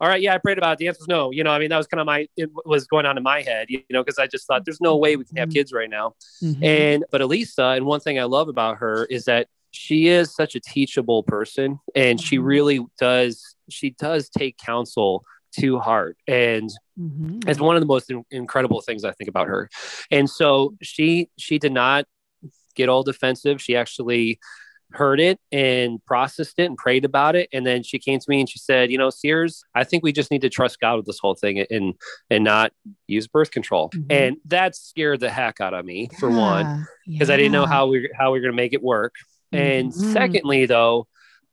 [0.00, 0.78] all right, yeah, I prayed about it.
[0.78, 1.30] The answer was no.
[1.30, 3.42] You know, I mean, that was kind of my, it was going on in my
[3.42, 5.54] head, you know, because I just thought there's no way we can have mm-hmm.
[5.54, 6.14] kids right now.
[6.42, 6.64] Mm-hmm.
[6.64, 10.54] And, but Elisa, and one thing I love about her is that she is such
[10.54, 12.46] a teachable person and she mm-hmm.
[12.46, 15.24] really does, she does take counsel
[15.60, 16.16] to heart.
[16.26, 17.48] And mm-hmm.
[17.48, 19.68] it's one of the most in- incredible things I think about her.
[20.10, 22.06] And so she, she did not
[22.74, 23.60] get all defensive.
[23.60, 24.38] She actually,
[24.92, 28.40] heard it and processed it and prayed about it and then she came to me
[28.40, 31.06] and she said you know sears i think we just need to trust god with
[31.06, 31.94] this whole thing and
[32.30, 32.72] and not
[33.08, 34.06] use birth control mm-hmm.
[34.10, 37.34] and that scared the heck out of me for yeah, one because yeah.
[37.34, 39.14] i didn't know how we how we are going to make it work
[39.52, 39.62] mm-hmm.
[39.62, 41.06] and secondly though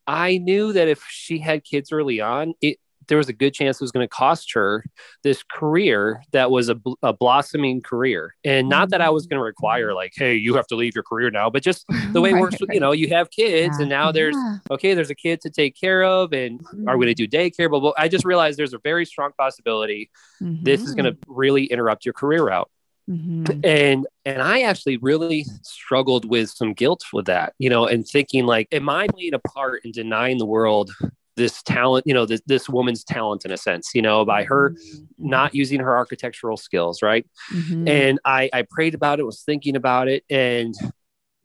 [0.06, 3.78] I knew that if she had kids early on, it there was a good chance
[3.78, 4.86] it was going to cost her
[5.24, 8.36] this career that was a, a blossoming career.
[8.44, 9.96] And not that I was going to require mm-hmm.
[9.96, 12.58] like, hey, you have to leave your career now, but just the way it works,
[12.62, 12.74] right.
[12.74, 13.84] you know, you have kids yeah.
[13.84, 14.58] and now there's yeah.
[14.72, 16.88] okay, there's a kid to take care of, and mm-hmm.
[16.88, 17.70] are we going to do daycare?
[17.70, 20.10] But well, I just realized there's a very strong possibility
[20.42, 20.64] mm-hmm.
[20.64, 22.70] this is going to really interrupt your career route.
[23.10, 23.60] Mm-hmm.
[23.66, 28.46] And and I actually really struggled with some guilt with that, you know, and thinking
[28.46, 30.92] like, am I playing a part in denying the world
[31.36, 34.72] this talent, you know, this, this woman's talent in a sense, you know, by her
[34.72, 35.04] mm-hmm.
[35.18, 37.26] not using her architectural skills, right?
[37.54, 37.88] Mm-hmm.
[37.88, 40.76] And I, I prayed about it, was thinking about it, and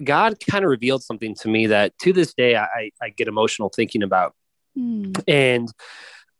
[0.02, 3.70] God kind of revealed something to me that to this day I, I get emotional
[3.74, 4.34] thinking about.
[4.76, 5.20] Mm.
[5.26, 5.68] And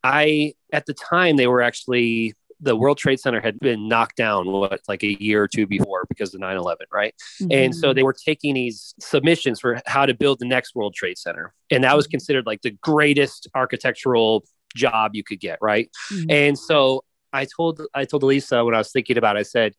[0.05, 4.51] I, at the time, they were actually the World Trade Center had been knocked down
[4.51, 7.15] what like a year or two before because of 9/11, right?
[7.41, 7.53] Mm-hmm.
[7.53, 11.19] And so they were taking these submissions for how to build the next World Trade
[11.19, 12.13] Center, and that was mm-hmm.
[12.13, 14.45] considered like the greatest architectural
[14.75, 15.91] job you could get, right?
[16.13, 16.31] Mm-hmm.
[16.31, 19.75] And so I told I told Elisa when I was thinking about it, I said,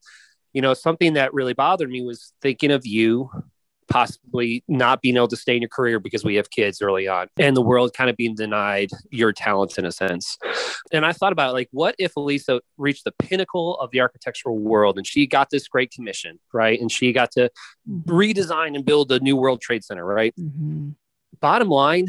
[0.54, 3.30] you know, something that really bothered me was thinking of you
[3.90, 7.28] possibly not being able to stay in your career because we have kids early on
[7.38, 10.38] and the world kind of being denied your talents in a sense.
[10.92, 14.98] And I thought about like, what if Elisa reached the pinnacle of the architectural world
[14.98, 16.80] and she got this great commission, right?
[16.80, 17.50] And she got to
[17.90, 18.10] mm-hmm.
[18.10, 20.34] redesign and build the new World Trade Center, right?
[20.40, 20.92] Mm-hmm.
[21.40, 22.08] Bottom line,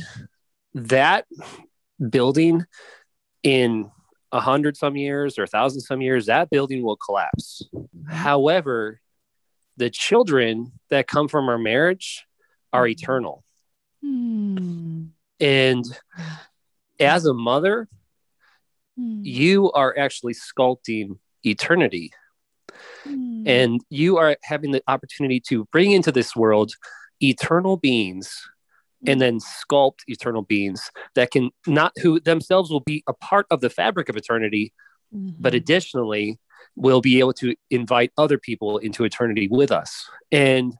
[0.74, 1.26] that
[2.08, 2.64] building
[3.42, 3.90] in
[4.32, 7.62] a hundred some years or a thousand some years, that building will collapse.
[7.74, 8.12] Mm-hmm.
[8.12, 9.00] However,
[9.80, 12.26] the children that come from our marriage
[12.70, 13.00] are mm-hmm.
[13.00, 13.44] eternal.
[14.04, 15.08] Mm.
[15.40, 15.84] And
[17.00, 17.88] as a mother,
[18.98, 19.20] mm.
[19.24, 22.12] you are actually sculpting eternity.
[23.06, 23.48] Mm.
[23.48, 26.72] And you are having the opportunity to bring into this world
[27.22, 28.30] eternal beings
[29.06, 33.62] and then sculpt eternal beings that can not who themselves will be a part of
[33.62, 34.74] the fabric of eternity,
[35.14, 35.40] mm-hmm.
[35.40, 36.38] but additionally
[36.76, 40.08] will be able to invite other people into eternity with us.
[40.32, 40.74] And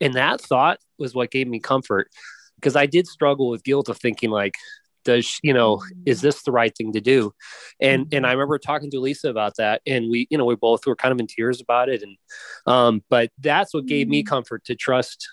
[0.00, 2.08] and that thought was what gave me comfort
[2.56, 4.54] because I did struggle with guilt of thinking like
[5.04, 7.32] does you know is this the right thing to do?
[7.80, 10.86] And and i remember talking to lisa about that and we you know we both
[10.86, 12.02] were kind of in tears about it.
[12.02, 12.16] And
[12.66, 15.28] um but that's what gave me comfort to trust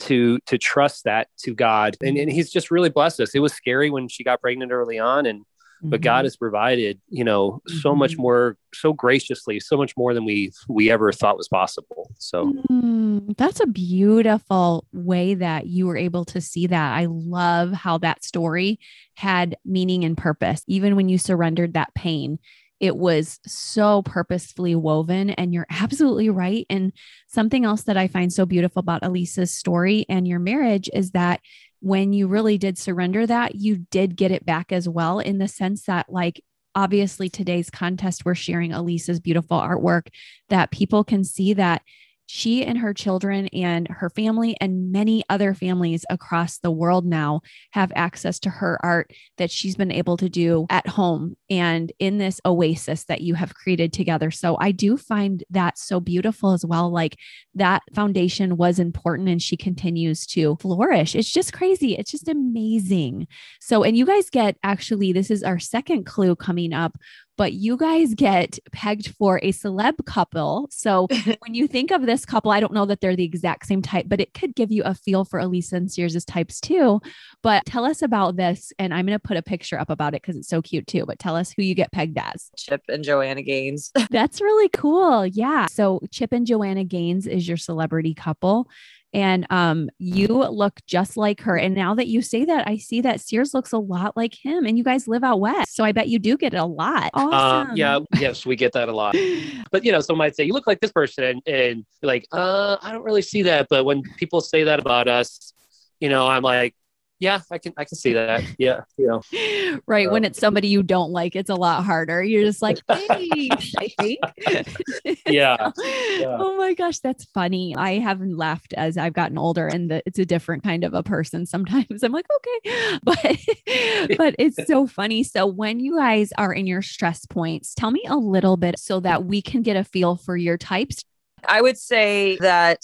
[0.00, 1.96] to to trust that to god.
[2.02, 3.34] And, and he's just really blessed us.
[3.34, 5.44] It was scary when she got pregnant early on and
[5.84, 6.24] but God mm-hmm.
[6.24, 7.98] has provided, you know, so mm-hmm.
[7.98, 12.10] much more, so graciously, so much more than we we ever thought was possible.
[12.18, 16.94] So mm, that's a beautiful way that you were able to see that.
[16.94, 18.80] I love how that story
[19.14, 22.38] had meaning and purpose, even when you surrendered that pain.
[22.80, 26.66] It was so purposefully woven, and you're absolutely right.
[26.68, 26.92] And
[27.28, 31.40] something else that I find so beautiful about Elisa's story and your marriage is that
[31.84, 35.46] when you really did surrender that, you did get it back as well, in the
[35.46, 36.42] sense that, like,
[36.74, 40.06] obviously today's contest, we're sharing Elisa's beautiful artwork
[40.48, 41.82] that people can see that
[42.26, 47.40] she and her children and her family and many other families across the world now
[47.72, 52.18] have access to her art that she's been able to do at home and in
[52.18, 54.30] this oasis that you have created together.
[54.30, 56.90] So I do find that so beautiful as well.
[56.90, 57.18] Like
[57.54, 61.14] that foundation was important and she continues to flourish.
[61.14, 61.96] It's just crazy.
[61.96, 63.26] It's just amazing.
[63.60, 66.96] So, and you guys get actually, this is our second clue coming up
[67.36, 70.68] but you guys get pegged for a celeb couple.
[70.70, 71.08] So
[71.40, 74.06] when you think of this couple, I don't know that they're the exact same type,
[74.08, 77.00] but it could give you a feel for Elisa and Sears' types too.
[77.42, 78.72] But tell us about this.
[78.78, 81.04] And I'm going to put a picture up about it because it's so cute too.
[81.06, 82.50] But tell us who you get pegged as.
[82.56, 83.90] Chip and Joanna Gaines.
[84.10, 85.26] That's really cool.
[85.26, 85.66] Yeah.
[85.66, 88.68] So Chip and Joanna Gaines is your celebrity couple
[89.14, 91.56] and um, you look just like her.
[91.56, 94.66] And now that you say that, I see that Sears looks a lot like him,
[94.66, 97.10] and you guys live out west, so I bet you do get it a lot.
[97.14, 97.70] Uh, awesome.
[97.70, 99.16] Uh, yeah, yes, we get that a lot.
[99.70, 102.76] But you know, some might say you look like this person, and, and like, uh,
[102.80, 103.66] I don't really see that.
[103.68, 105.52] But when people say that about us,
[106.00, 106.74] you know, I'm like,
[107.20, 108.42] yeah, I can I can see that.
[108.58, 109.80] Yeah, you know.
[109.86, 110.10] Right.
[110.10, 112.22] when uh, it's somebody you don't like, it's a lot harder.
[112.22, 113.48] You're just like, hey,
[113.78, 114.20] I think.
[115.26, 115.70] Yeah.
[116.18, 116.36] yeah.
[116.38, 117.74] Oh my gosh, that's funny.
[117.76, 121.02] I haven't laughed as I've gotten older and the, it's a different kind of a
[121.02, 121.46] person.
[121.46, 122.98] Sometimes I'm like, okay.
[123.02, 125.24] But but it's so funny.
[125.24, 129.00] So when you guys are in your stress points, tell me a little bit so
[129.00, 131.04] that we can get a feel for your types.
[131.46, 132.80] I would say that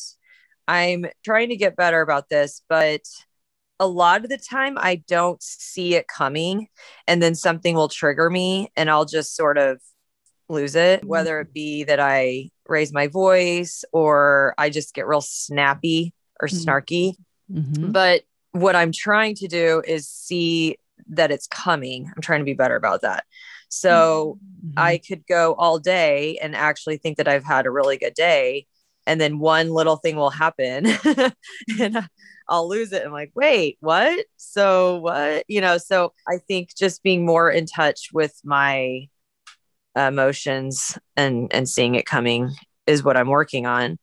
[0.66, 3.02] I'm trying to get better about this, but
[3.80, 6.68] a lot of the time I don't see it coming
[7.08, 9.80] and then something will trigger me and I'll just sort of
[10.50, 15.22] lose it, whether it be that I raise my voice or I just get real
[15.22, 16.70] snappy or mm-hmm.
[16.70, 17.14] snarky.
[17.50, 17.90] Mm-hmm.
[17.90, 20.76] But what I'm trying to do is see
[21.08, 22.12] that it's coming.
[22.14, 23.24] I'm trying to be better about that.
[23.70, 24.78] So mm-hmm.
[24.78, 28.66] I could go all day and actually think that I've had a really good day.
[29.06, 30.86] And then one little thing will happen
[31.80, 32.08] and
[32.50, 33.04] I'll lose it.
[33.06, 34.26] I'm like, wait, what?
[34.36, 35.44] So what?
[35.48, 39.08] You know, so I think just being more in touch with my
[39.96, 42.50] emotions and and seeing it coming
[42.86, 43.98] is what I'm working on.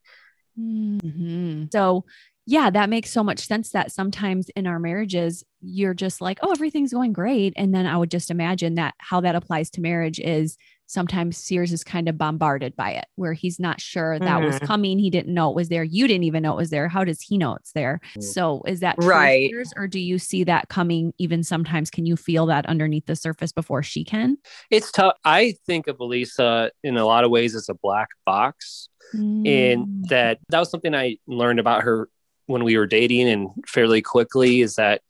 [0.58, 1.64] Mm-hmm.
[1.72, 2.04] So
[2.46, 6.50] yeah, that makes so much sense that sometimes in our marriages, you're just like, oh,
[6.50, 7.52] everything's going great.
[7.56, 10.56] And then I would just imagine that how that applies to marriage is
[10.88, 14.46] sometimes Sears is kind of bombarded by it, where he's not sure that mm-hmm.
[14.46, 14.98] was coming.
[14.98, 15.84] He didn't know it was there.
[15.84, 16.88] You didn't even know it was there.
[16.88, 18.00] How does he know it's there?
[18.16, 18.22] Mm.
[18.22, 19.50] So is that right?
[19.50, 21.90] Sears, or do you see that coming even sometimes?
[21.90, 24.38] Can you feel that underneath the surface before she can?
[24.70, 25.14] It's tough.
[25.24, 28.88] I think of Elisa in a lot of ways as a black box.
[29.14, 29.46] Mm.
[29.46, 32.08] In that, that was something I learned about her
[32.46, 35.02] when we were dating and fairly quickly is that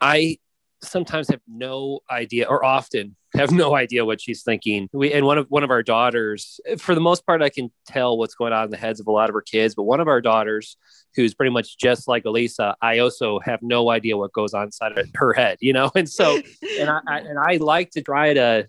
[0.00, 0.38] I
[0.82, 4.88] sometimes have no idea or often have no idea what she's thinking.
[4.92, 8.18] We and one of one of our daughters, for the most part, I can tell
[8.18, 9.74] what's going on in the heads of a lot of her kids.
[9.74, 10.76] But one of our daughters,
[11.14, 14.96] who's pretty much just like Elisa, I also have no idea what goes on inside
[14.98, 15.90] of her head, you know.
[16.00, 16.40] And so,
[16.78, 18.68] and I, I and I like to try to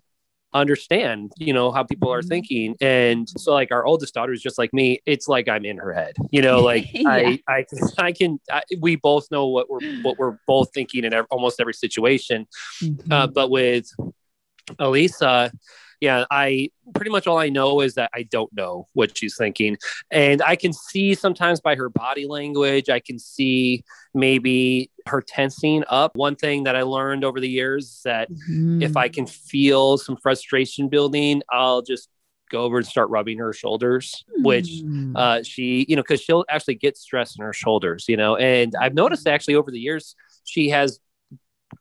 [0.54, 2.28] understand you know how people are mm-hmm.
[2.28, 5.78] thinking and so like our oldest daughter is just like me it's like i'm in
[5.78, 7.08] her head you know like yeah.
[7.08, 7.64] i i
[7.98, 11.74] i can I, we both know what we're what we're both thinking in almost every
[11.74, 12.46] situation
[12.82, 13.12] mm-hmm.
[13.12, 13.86] uh, but with
[14.78, 15.50] elisa
[16.02, 19.78] yeah, I pretty much all I know is that I don't know what she's thinking.
[20.10, 25.84] And I can see sometimes by her body language, I can see maybe her tensing
[25.86, 26.16] up.
[26.16, 28.82] One thing that I learned over the years is that mm-hmm.
[28.82, 32.08] if I can feel some frustration building, I'll just
[32.50, 35.14] go over and start rubbing her shoulders, which hmm.
[35.14, 38.34] uh, she, you know, because she'll actually get stress in her shoulders, you know.
[38.34, 40.98] And I've noticed actually over the years, she has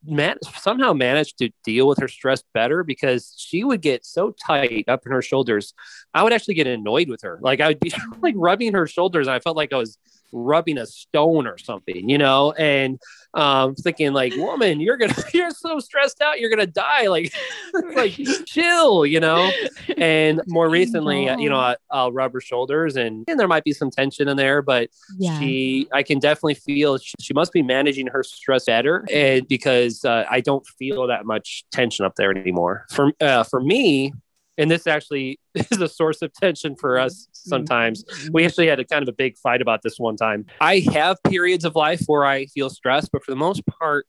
[0.06, 4.86] man- somehow managed to deal with her stress better because she would get so tight
[4.88, 5.74] up in her shoulders.
[6.14, 7.40] I would actually get annoyed with her.
[7.42, 9.98] Like I would be like rubbing her shoulders, and I felt like I was
[10.32, 13.00] rubbing a stone or something, you know, and
[13.34, 17.08] um, thinking like, woman, you're gonna, you're so stressed out, you're gonna die.
[17.08, 17.34] Like,
[17.96, 19.52] like chill, you know.
[19.98, 23.74] And more recently, you know, I, will rub her shoulders, and, and there might be
[23.74, 25.40] some tension in there, but yeah.
[25.40, 30.04] she, I can definitely feel she, she, must be managing her stress better, and because
[30.06, 32.86] uh, I don't feel that much tension up there anymore.
[32.90, 34.14] For uh, for me,
[34.58, 38.04] and this actually is a source of tension for us sometimes.
[38.04, 38.30] Mm-hmm.
[38.34, 40.46] We actually had a kind of a big fight about this one time.
[40.60, 44.08] I have periods of life where I feel stressed, but for the most part,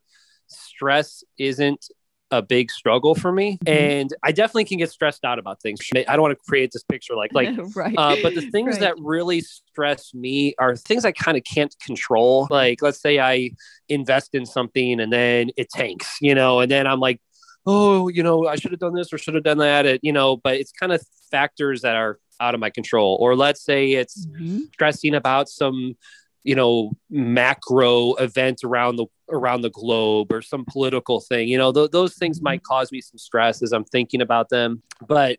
[0.49, 1.87] stress isn't
[2.33, 3.69] a big struggle for me mm-hmm.
[3.69, 6.83] and i definitely can get stressed out about things i don't want to create this
[6.83, 7.95] picture like like right.
[7.99, 8.81] uh, but the things right.
[8.81, 13.51] that really stress me are things i kind of can't control like let's say i
[13.91, 17.21] invest in something and then it tanks you know and then i'm like
[17.66, 19.87] oh, you know, I should have done this or should have done that.
[19.87, 23.16] It, you know, but it's kind of factors that are out of my control.
[23.20, 24.61] Or let's say it's mm-hmm.
[24.72, 25.96] stressing about some,
[26.44, 31.48] you know, macro event around the around the globe or some political thing.
[31.48, 32.44] You know, th- those things mm-hmm.
[32.44, 34.83] might cause me some stress as I'm thinking about them.
[35.07, 35.38] But,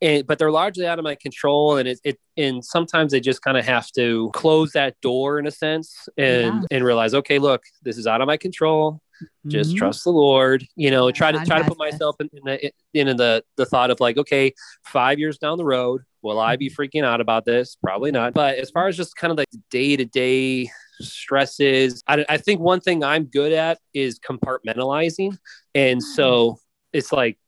[0.00, 3.42] and, but they're largely out of my control, and it, it and sometimes I just
[3.42, 6.76] kind of have to close that door in a sense and yeah.
[6.76, 9.00] and realize, okay, look, this is out of my control
[9.46, 9.78] just mm-hmm.
[9.78, 13.16] trust the lord you know try to try to put myself in, in, the in
[13.16, 14.52] the the thought of like okay
[14.84, 16.80] five years down the road will i be mm-hmm.
[16.80, 20.68] freaking out about this probably not but as far as just kind of like day-to-day
[21.00, 25.36] stresses I, I think one thing i'm good at is compartmentalizing
[25.74, 26.56] and so mm.
[26.92, 27.38] it's like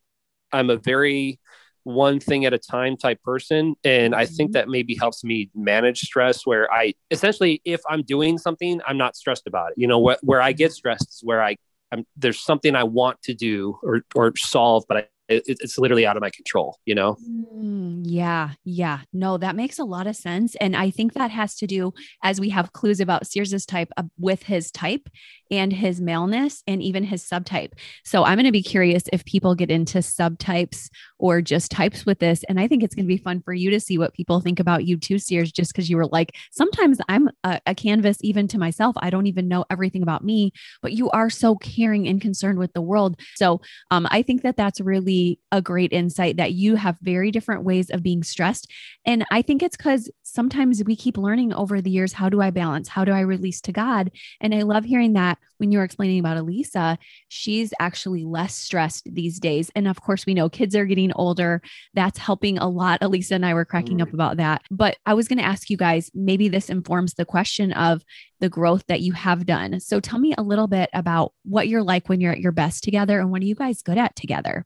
[0.53, 1.39] i'm a very
[1.87, 4.55] one thing at a time type person and i think mm-hmm.
[4.55, 9.15] that maybe helps me manage stress where i essentially if i'm doing something i'm not
[9.15, 11.55] stressed about it you know wh- where i get stressed is where i
[11.93, 16.07] I'm, there's something i want to do or or solve but i it, it's literally
[16.07, 19.01] out of my control you know mm, Yeah, yeah.
[19.13, 20.55] No, that makes a lot of sense.
[20.57, 24.05] And I think that has to do, as we have clues about Sears's type, uh,
[24.17, 25.09] with his type
[25.51, 27.73] and his maleness and even his subtype.
[28.05, 30.89] So I'm going to be curious if people get into subtypes
[31.19, 32.45] or just types with this.
[32.49, 34.61] And I think it's going to be fun for you to see what people think
[34.61, 38.49] about you too, Sears, just because you were like, sometimes I'm a, a canvas even
[38.49, 38.95] to myself.
[38.99, 40.53] I don't even know everything about me,
[40.83, 43.19] but you are so caring and concerned with the world.
[43.37, 43.61] So
[43.91, 47.91] um, I think that that's really a great insight that you have very different ways
[47.91, 48.71] of being stressed.
[49.05, 52.51] And I think it's because sometimes we keep learning over the years how do I
[52.51, 52.89] balance?
[52.89, 54.11] How do I release to God?
[54.41, 56.99] And I love hearing that when you were explaining about Elisa,
[57.29, 59.71] she's actually less stressed these days.
[59.75, 61.63] And of course, we know kids are getting older.
[61.95, 62.99] That's helping a lot.
[63.03, 64.63] Elisa and I were cracking up about that.
[64.71, 68.03] But I was going to ask you guys maybe this informs the question of
[68.41, 69.81] the growth that you have done.
[69.81, 72.85] So tell me a little bit about what you're like when you're at your best
[72.85, 74.65] together and what are you guys good at together?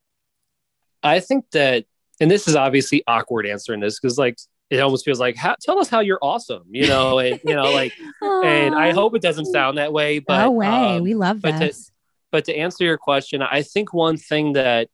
[1.03, 1.85] I think that,
[2.21, 4.37] and this is obviously awkward answering this because like
[4.71, 7.93] it almost feels like tell us how you're awesome, you know, and you know, like,
[8.23, 10.67] and I hope it doesn't sound that way, but no way,
[10.97, 11.87] um, we love but this.
[11.87, 11.93] To,
[12.31, 14.89] but to answer your question, I think one thing that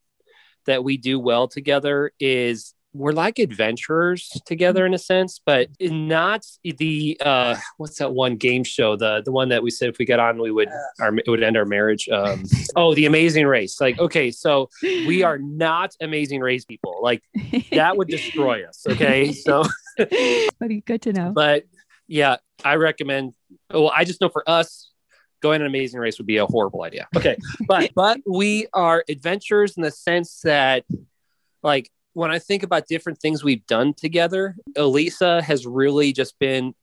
[0.67, 6.45] that we do well together is we're like adventurers together in a sense, but not
[6.65, 8.97] the uh, what's that one game show?
[8.97, 10.69] The the one that we said if we get on, we would
[11.01, 12.09] our it would end our marriage.
[12.09, 12.45] Um,
[12.77, 13.81] oh, the Amazing Race.
[13.81, 16.99] Like, okay, so we are not Amazing Race people.
[17.03, 17.23] Like
[17.73, 18.85] that would destroy us.
[18.89, 19.65] Okay, so
[20.59, 21.33] Buddy, good to know.
[21.35, 21.65] But
[22.09, 23.35] yeah, I recommend.
[23.71, 24.91] Well, I just know for us,
[25.43, 27.09] going an amazing race would be a horrible idea.
[27.17, 27.37] Okay.
[27.67, 30.85] but but we are adventurers in the sense that
[31.63, 36.75] like when I think about different things we've done together, Elisa has really just been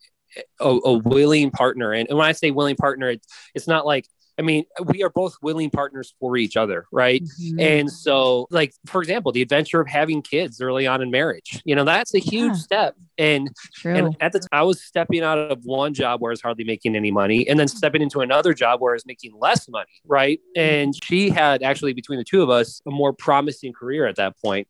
[0.60, 1.92] a, a willing partner.
[1.92, 5.10] And, and, when I say willing partner, it's, it's not like, I mean, we are
[5.10, 7.24] both willing partners for each other, right?
[7.24, 7.60] Mm-hmm.
[7.60, 11.76] And so, like, for example, the adventure of having kids early on in marriage, you
[11.76, 12.58] know, that's a huge yeah.
[12.58, 12.96] step.
[13.18, 13.50] And,
[13.86, 16.64] and at the time, I was stepping out of one job where I was hardly
[16.64, 19.92] making any money and then stepping into another job where I was making less money,
[20.06, 20.40] right?
[20.58, 20.62] Mm-hmm.
[20.62, 24.36] And she had actually, between the two of us, a more promising career at that
[24.42, 24.68] point.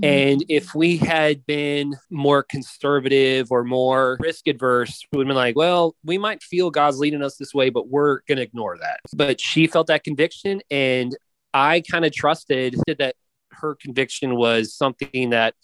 [0.00, 0.04] Mm-hmm.
[0.04, 5.36] And if we had been more conservative or more risk adverse, we would have been
[5.36, 8.76] like, well, we might feel God's leading us this way, but we're going to ignore
[8.78, 9.00] that.
[9.14, 10.60] But she felt that conviction.
[10.70, 11.16] And
[11.54, 13.14] I kind of trusted that
[13.52, 15.54] her conviction was something that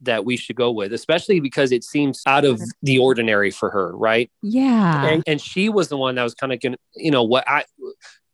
[0.00, 3.96] that we should go with, especially because it seems out of the ordinary for her,
[3.96, 4.30] right?
[4.42, 5.06] Yeah.
[5.06, 7.48] And, and she was the one that was kind of going to, you know, what
[7.48, 7.64] I,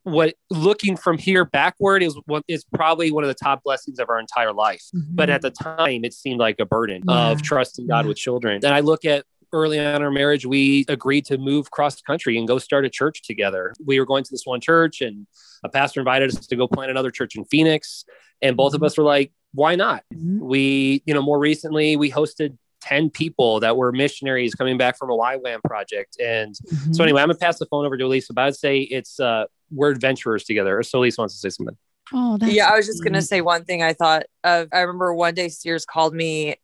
[0.05, 4.09] what looking from here backward is what is probably one of the top blessings of
[4.09, 4.83] our entire life.
[4.95, 5.15] Mm-hmm.
[5.15, 7.29] But at the time, it seemed like a burden yeah.
[7.29, 8.09] of trusting God yeah.
[8.09, 8.61] with children.
[8.65, 12.39] And I look at early on in our marriage, we agreed to move cross country
[12.39, 13.75] and go start a church together.
[13.85, 15.27] We were going to this one church, and
[15.65, 18.05] a pastor invited us to go plant another church in Phoenix.
[18.43, 18.85] And both mm-hmm.
[18.85, 20.05] of us were like, why not?
[20.15, 20.41] Mm-hmm.
[20.41, 25.11] We, you know, more recently, we hosted 10 people that were missionaries coming back from
[25.11, 26.17] a YWAM project.
[26.21, 26.93] And mm-hmm.
[26.93, 29.45] so anyway, I'm gonna pass the phone over to Elisa, but I'd say it's uh
[29.71, 30.83] we're adventurers together.
[30.83, 31.77] So Elisa wants to say something.
[32.13, 32.69] Oh, yeah.
[32.69, 33.83] I was just gonna say one thing.
[33.83, 34.69] I thought of.
[34.73, 36.57] I remember one day Sears called me,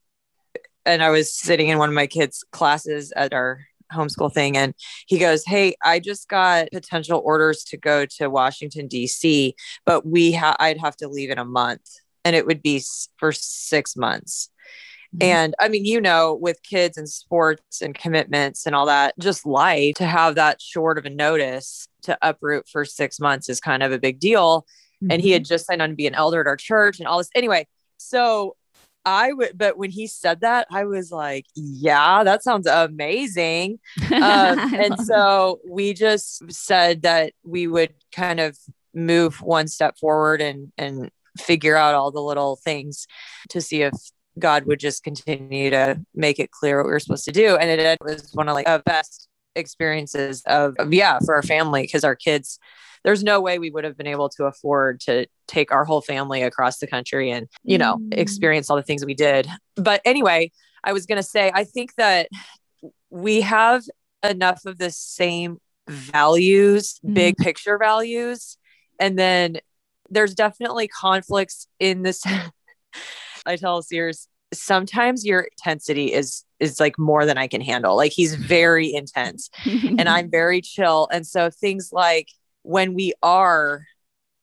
[0.84, 3.60] and I was sitting in one of my kids' classes at our
[3.92, 4.74] homeschool thing, and
[5.06, 9.54] he goes, "Hey, I just got potential orders to go to Washington D.C.,
[9.84, 11.88] but we ha- I'd have to leave in a month,
[12.24, 12.82] and it would be
[13.16, 14.50] for six months."
[15.14, 15.22] Mm-hmm.
[15.22, 19.46] And I mean, you know, with kids and sports and commitments and all that, just
[19.46, 23.82] life to have that short of a notice to uproot for six months is kind
[23.82, 24.66] of a big deal.
[25.02, 25.12] Mm-hmm.
[25.12, 25.48] And he had mm-hmm.
[25.48, 27.30] just signed on to be an elder at our church and all this.
[27.34, 27.66] Anyway,
[27.98, 28.56] so
[29.04, 33.78] I would, but when he said that, I was like, yeah, that sounds amazing.
[34.16, 38.58] Um, and so we just said that we would kind of
[38.94, 43.06] move one step forward and, and figure out all the little things
[43.50, 43.92] to see if
[44.38, 47.56] God would just continue to make it clear what we were supposed to do.
[47.56, 51.82] And it was one of like the best experiences of, of yeah, for our family,
[51.82, 52.58] because our kids,
[53.04, 56.42] there's no way we would have been able to afford to take our whole family
[56.42, 58.12] across the country and, you know, mm.
[58.12, 59.48] experience all the things we did.
[59.76, 60.52] But anyway,
[60.84, 62.28] I was going to say, I think that
[63.10, 63.84] we have
[64.22, 65.58] enough of the same
[65.88, 67.14] values, mm.
[67.14, 68.58] big picture values.
[68.98, 69.58] And then
[70.10, 72.22] there's definitely conflicts in this
[73.46, 77.96] I tell Sears sometimes your intensity is is like more than I can handle.
[77.96, 81.08] Like he's very intense and I'm very chill.
[81.12, 82.28] And so things like
[82.62, 83.84] when we are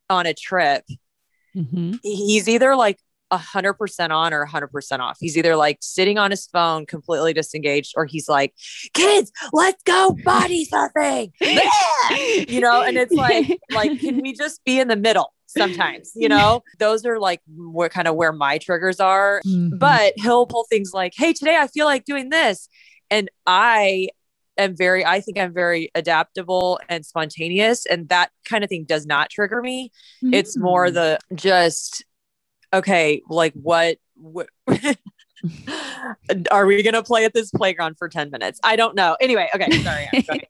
[0.10, 0.84] on a trip,
[1.56, 1.94] mm-hmm.
[2.04, 3.00] he's either like
[3.32, 5.18] a hundred percent on or a hundred percent off.
[5.20, 8.54] He's either like sitting on his phone, completely disengaged, or he's like,
[8.94, 11.34] kids, let's go body something.
[11.42, 15.34] you know, and it's like, like, can we just be in the middle?
[15.58, 19.42] Sometimes, you know, those are like what kind of where my triggers are.
[19.46, 19.78] Mhm.
[19.80, 22.68] But he'll pull things like, Hey, today I feel like doing this.
[23.10, 24.10] And I
[24.58, 27.86] am very, I think I'm very adaptable and spontaneous.
[27.86, 29.92] And that kind of thing does not trigger me.
[30.22, 30.94] It's more Mm.
[30.94, 32.06] the just,
[32.74, 34.48] okay, like what, what
[36.52, 38.60] are we going to play at this playground for 10 minutes?
[38.64, 39.18] I don't know.
[39.20, 39.70] Anyway, okay.
[39.82, 40.08] Sorry.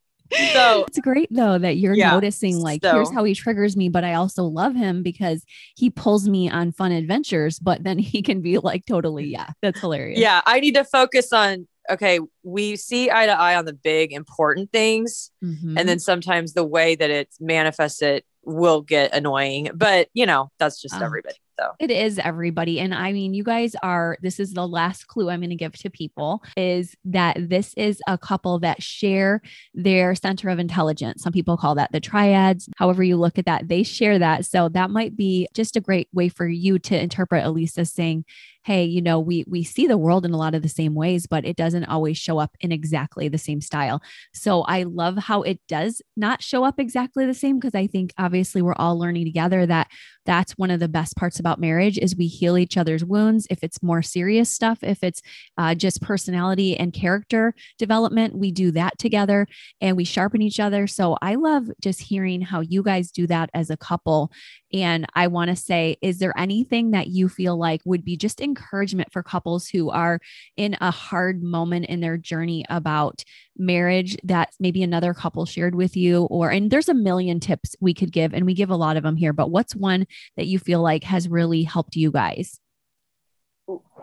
[0.53, 4.03] So it's great though that you're Yeah, noticing like here's how he triggers me, but
[4.03, 5.43] I also love him because
[5.75, 9.79] he pulls me on fun adventures, but then he can be like totally, yeah, that's
[9.79, 10.19] hilarious.
[10.19, 14.11] yeah, I need to focus on, okay, we see eye to eye on the big
[14.13, 15.31] important things.
[15.43, 15.77] Mhm.
[15.79, 20.49] And then sometimes the way that it manifests it will get annoying, but you know,
[20.59, 21.03] that's just Ah.
[21.03, 21.35] everybody.
[21.59, 22.79] So It is everybody.
[22.79, 25.73] And I mean, you guys are, this is the last clue I'm going to give
[25.73, 29.41] to people is that this is a couple that share
[29.73, 31.21] their center of intelligence.
[31.23, 32.69] Some people call that the triads.
[32.77, 34.45] However, you look at that, they share that.
[34.45, 38.25] So that might be just a great way for you to interpret Elisa saying,
[38.63, 41.27] hey, you know, we we see the world in a lot of the same ways,
[41.27, 44.01] but it doesn't always show up in exactly the same style.
[44.33, 48.13] So I love how it does not show up exactly the same because I think
[48.17, 49.89] obviously we're all learning together that
[50.25, 53.47] that's one of the best parts about marriage is we heal each other's wounds.
[53.49, 55.21] If it's more serious stuff if it's
[55.57, 59.47] uh, just personality and character development we do that together
[59.81, 60.87] and we sharpen each other.
[60.87, 64.31] So i love just hearing how you guys do that as a couple.
[64.73, 68.41] And i want to say is there anything that you feel like would be just
[68.41, 70.19] encouragement for couples who are
[70.57, 73.23] in a hard moment in their journey about
[73.57, 77.93] marriage that maybe another couple shared with you or and there's a million tips we
[77.93, 80.57] could give and we give a lot of them here but what's one that you
[80.57, 82.59] feel like has really helped you guys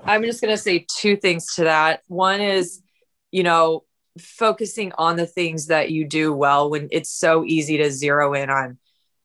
[0.04, 2.00] I'm just going to say two things to that.
[2.08, 2.82] One is,
[3.30, 3.84] you know,
[4.18, 8.50] focusing on the things that you do well when it's so easy to zero in
[8.50, 8.78] on,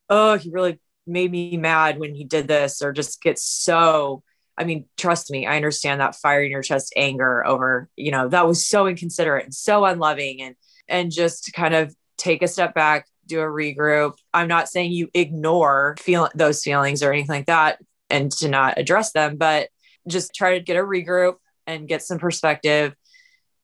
[0.10, 4.24] oh, he really made me mad when he did this, or just get so.
[4.58, 8.30] I mean, trust me, I understand that fire in your chest anger over, you know,
[8.30, 10.56] that was so inconsiderate and so unloving and
[10.88, 14.14] and just kind of take a step back, do a regroup.
[14.34, 17.80] I'm not saying you ignore feel those feelings or anything like that
[18.10, 19.70] and to not address them, but
[20.08, 21.36] just try to get a regroup
[21.68, 22.96] and get some perspective.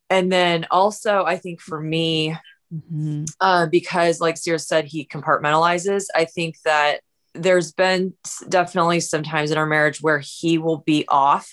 [0.09, 2.35] And then also, I think for me,
[2.73, 3.29] Mhm.
[3.39, 6.05] uh, because like Sears said, he compartmentalizes.
[6.15, 7.01] I think that
[7.33, 8.13] there's been
[8.49, 11.49] definitely some times in our marriage where he will be off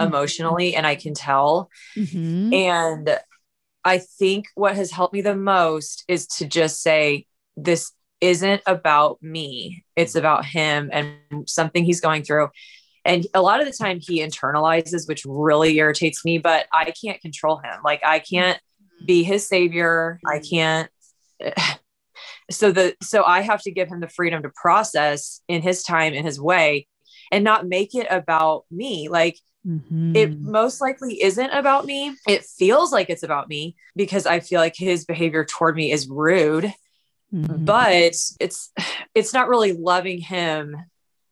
[0.00, 0.06] Mhm.
[0.06, 1.70] emotionally, and I can tell.
[1.96, 2.54] Mhm.
[2.54, 3.18] And
[3.84, 7.26] I think what has helped me the most is to just say,
[7.56, 11.16] this isn't about me, it's about him and
[11.46, 12.48] something he's going through.
[13.04, 17.20] And a lot of the time he internalizes, which really irritates me, but I can't
[17.20, 17.80] control him.
[17.84, 18.60] Like I can't
[19.04, 20.20] be his savior.
[20.24, 20.88] I can't.
[22.52, 26.12] So the so I have to give him the freedom to process in his time,
[26.14, 26.86] in his way,
[27.30, 29.08] and not make it about me.
[29.08, 30.16] Like Mhm.
[30.16, 32.16] it most likely isn't about me.
[32.28, 36.08] It feels like it's about me because I feel like his behavior toward me is
[36.08, 36.72] rude,
[37.32, 37.64] Mhm.
[37.64, 37.92] but
[38.40, 38.72] it's
[39.14, 40.76] it's not really loving him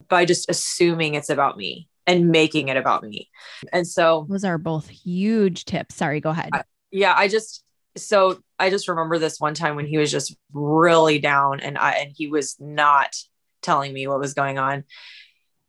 [0.08, 3.28] by just assuming it's about me and making it about me.
[3.72, 5.94] And so those are both huge tips.
[5.96, 6.50] Sorry, go ahead.
[6.90, 7.62] yeah, I just
[7.96, 11.92] so I just remember this one time when he was just really down and I
[11.92, 13.14] and he was not
[13.62, 14.84] telling me what was going on.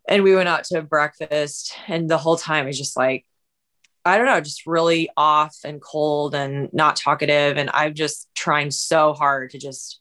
[0.07, 3.25] And we went out to breakfast and the whole time I was just like
[4.03, 8.71] I don't know, just really off and cold and not talkative and I'm just trying
[8.71, 9.99] so hard to just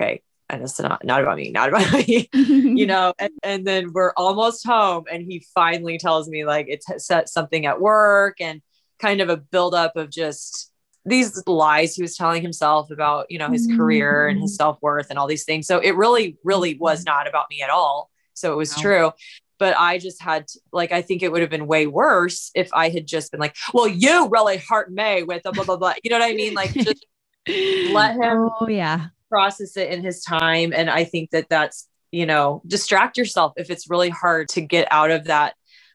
[0.00, 3.92] okay, and it's not not about me, not about me you know and, and then
[3.92, 8.60] we're almost home and he finally tells me like it's set something at work and
[8.98, 10.72] kind of a buildup of just
[11.04, 14.56] these lies he was telling himself about you know his career and his mm-hmm.
[14.56, 15.66] self-worth and all these things.
[15.66, 17.14] So it really really was mm-hmm.
[17.14, 18.10] not about me at all.
[18.34, 18.82] So it was Wow.
[18.82, 19.12] true.
[19.58, 22.68] But i just had to, like i think it would have been way worse if
[22.72, 25.94] i had just been like well you really hurt me with a blah blah blah.
[26.02, 26.54] You know what i mean?
[26.54, 27.04] Like just
[27.92, 29.06] let him Oh yeah.
[29.28, 30.72] process it in his time.
[30.72, 34.86] And i think that that's you know distract yourself if it's really hard to get
[34.90, 35.54] out of that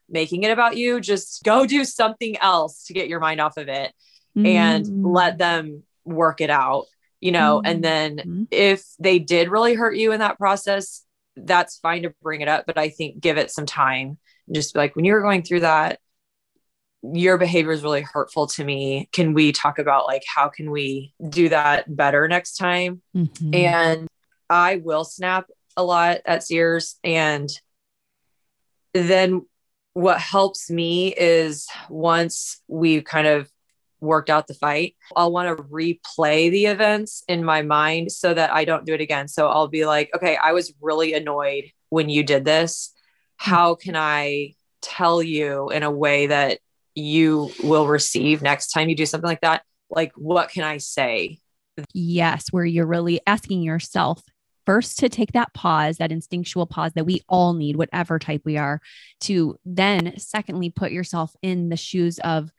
[0.09, 0.99] making it about you.
[0.99, 3.93] Just go do something else to get your mind off of it
[4.35, 5.13] and Mhm.
[5.13, 6.85] let them work it out
[7.21, 8.47] you know and then Mhm.
[8.51, 11.05] if they did really hurt you in that process
[11.35, 14.17] that's fine to bring it up but i think give it some time
[14.47, 15.99] and just be like when you were going through that
[17.03, 21.13] your behavior is really hurtful to me can we talk about like how can we
[21.29, 23.53] do that better next time Mhm.
[23.55, 24.07] and
[24.49, 26.99] I will snap a lot at Sears.
[27.03, 27.49] And
[28.93, 29.47] then
[29.93, 33.49] what helps me is once we've kind of
[34.03, 38.53] worked out the fight, I'll want to replay the events in my mind so that
[38.53, 39.27] I don't do it again.
[39.27, 42.93] So I'll be like, okay, I was really annoyed when you did this.
[43.37, 46.59] How can I tell you in a way that
[46.95, 49.63] you will receive next time you do something like that?
[49.89, 51.39] Like, what can I say?
[51.93, 54.21] Yes, where you're really asking yourself
[54.65, 58.57] first to take that pause, that instinctual pause that we all need, whatever type we
[58.57, 58.79] are,
[59.21, 62.51] to then, secondly, put yourself in the shoes of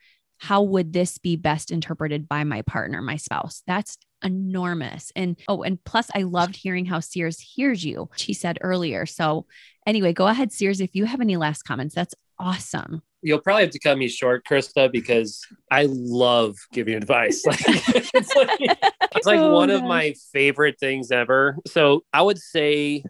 [0.44, 3.62] how would this be best interpreted by my partner, my spouse?
[3.66, 5.10] That's enormous.
[5.16, 9.06] And oh, and plus, I loved hearing how Sears hears you, she said earlier.
[9.06, 9.46] So,
[9.86, 11.94] anyway, go ahead, Sears, if you have any last comments.
[11.94, 13.00] That's awesome.
[13.22, 17.42] You'll probably have to cut me short, Christa, because I love giving advice.
[17.46, 17.62] Like,
[18.14, 18.78] it's like,
[19.16, 21.56] it's like oh, one of my favorite things ever.
[21.66, 23.02] So I would say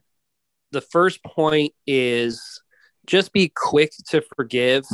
[0.70, 2.62] the first point is
[3.06, 4.84] just be quick to forgive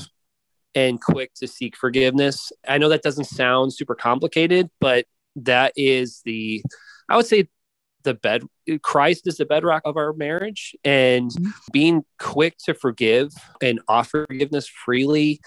[0.75, 2.53] and quick to seek forgiveness.
[2.67, 5.07] I know that doesn't sound super complicated, but
[5.37, 6.63] that is the,
[7.09, 7.49] I would say,
[8.03, 8.43] the bed
[8.83, 11.51] Christ is the bedrock of our marriage and mm-hmm.
[11.73, 15.41] being quick to forgive and offer forgiveness freely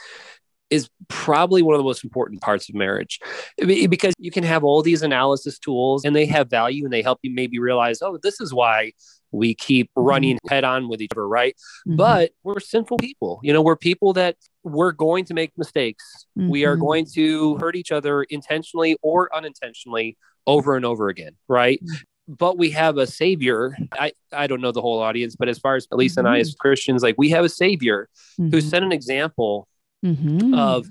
[0.74, 3.20] is probably one of the most important parts of marriage
[3.58, 7.20] because you can have all these analysis tools and they have value and they help
[7.22, 8.92] you maybe realize oh this is why
[9.34, 10.08] we keep mm-hmm.
[10.08, 11.56] running head on with each other, right?
[11.88, 11.98] Mm-hmm.
[11.98, 13.40] But we're sinful people.
[13.44, 16.26] You know, we're people that we're going to make mistakes.
[16.38, 16.50] Mm-hmm.
[16.50, 16.82] We are mm-hmm.
[16.82, 20.18] going to hurt each other intentionally or unintentionally
[20.48, 21.80] over and over again, right?
[21.84, 22.04] Mm-hmm.
[22.36, 23.76] But we have a savior.
[24.00, 26.52] I, I don't know the whole audience, but as far as Lisa and I as
[26.52, 26.60] mm-hmm.
[26.60, 28.08] Christians, like we have a savior
[28.38, 29.68] who set an example
[30.04, 30.54] Mm-hmm.
[30.54, 30.88] of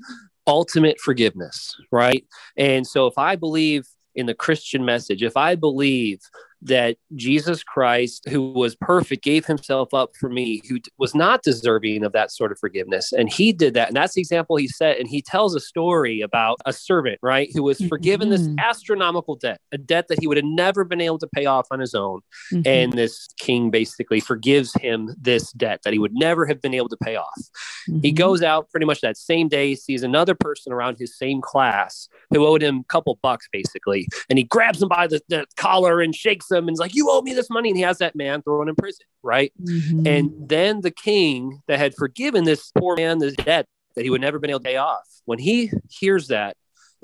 [0.46, 2.24] ultimate forgiveness, right?
[2.56, 6.20] And so if I believe in the Christian message, if I believe
[6.64, 12.04] that Jesus Christ, who was perfect, gave himself up for me, who was not deserving
[12.04, 13.12] of that sort of forgiveness.
[13.12, 13.88] And he did that.
[13.88, 14.98] And that's the example he set.
[14.98, 18.54] And he tells a story about a servant, right, who was forgiven mm-hmm.
[18.54, 21.66] this astronomical debt, a debt that he would have never been able to pay off
[21.70, 22.20] on his own.
[22.52, 22.62] Mm-hmm.
[22.66, 26.88] And this king basically forgives him this debt that he would never have been able
[26.90, 27.42] to pay off.
[27.88, 28.00] Mm-hmm.
[28.02, 32.08] He goes out pretty much that same day, sees another person around his same class
[32.30, 34.06] who owed him a couple bucks, basically.
[34.30, 37.22] And he grabs him by the, the collar and shakes and is like, You owe
[37.22, 37.70] me this money.
[37.70, 39.52] And he has that man thrown in prison, right?
[39.62, 40.06] Mm-hmm.
[40.06, 44.20] And then the king that had forgiven this poor man this debt that he would
[44.20, 46.56] never been able to pay off, when he hears that,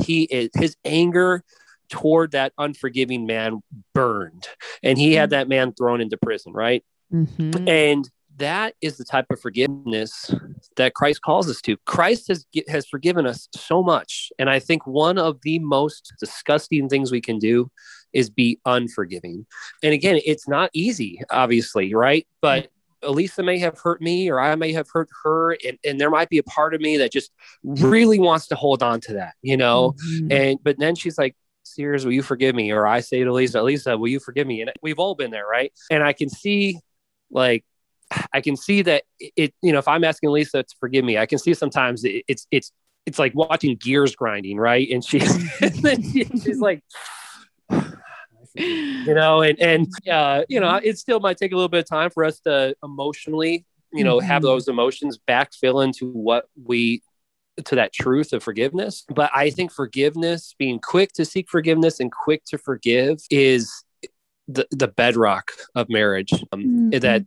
[0.03, 1.43] he is his anger
[1.89, 3.63] toward that unforgiving man
[3.95, 4.47] burned
[4.83, 5.39] and he had mm-hmm.
[5.39, 7.67] that man thrown into prison right mm-hmm.
[7.67, 10.33] and that is the type of forgiveness
[10.77, 11.77] that Christ calls us to.
[11.87, 16.89] Christ has has forgiven us so much, and I think one of the most disgusting
[16.89, 17.71] things we can do
[18.13, 19.47] is be unforgiving.
[19.83, 22.27] And again, it's not easy, obviously, right?
[22.41, 22.69] But
[23.03, 25.57] Elisa may have hurt me or I may have hurt her.
[25.67, 27.31] And, and there might be a part of me that just
[27.63, 29.95] really wants to hold on to that, you know?
[30.11, 30.33] Mm-hmm.
[30.33, 32.71] And, but then she's like, Sears, will you forgive me?
[32.73, 34.63] Or I say to Lisa, Lisa, will you forgive me?
[34.63, 35.73] And we've all been there, right?
[35.91, 36.81] And I can see
[37.31, 37.65] like,
[38.33, 41.27] I can see that it, you know, if I'm asking Lisa to forgive me, I
[41.27, 42.73] can see sometimes it, it's, it's,
[43.05, 44.89] it's like watching gears grinding, right?
[44.91, 45.21] And she,
[45.61, 46.83] and she she's like,
[48.59, 51.89] you know, and and uh, you know, it still might take a little bit of
[51.89, 54.27] time for us to emotionally, you know, mm-hmm.
[54.27, 57.03] have those emotions backfill into what we
[57.65, 59.05] to that truth of forgiveness.
[59.09, 63.85] But I think forgiveness, being quick to seek forgiveness and quick to forgive, is
[64.47, 66.33] the, the bedrock of marriage.
[66.53, 66.99] Um, mm-hmm.
[66.99, 67.25] That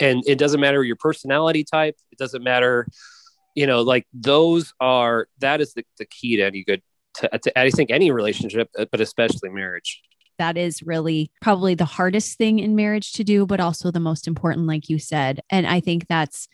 [0.00, 1.96] and it doesn't matter your personality type.
[2.12, 2.86] It doesn't matter,
[3.54, 6.82] you know, like those are that is the, the key to any good.
[7.14, 10.00] To, to I think any relationship, but especially marriage
[10.40, 14.26] that is really probably the hardest thing in marriage to do, but also the most
[14.26, 15.40] important, like you said.
[15.50, 16.48] And I think that's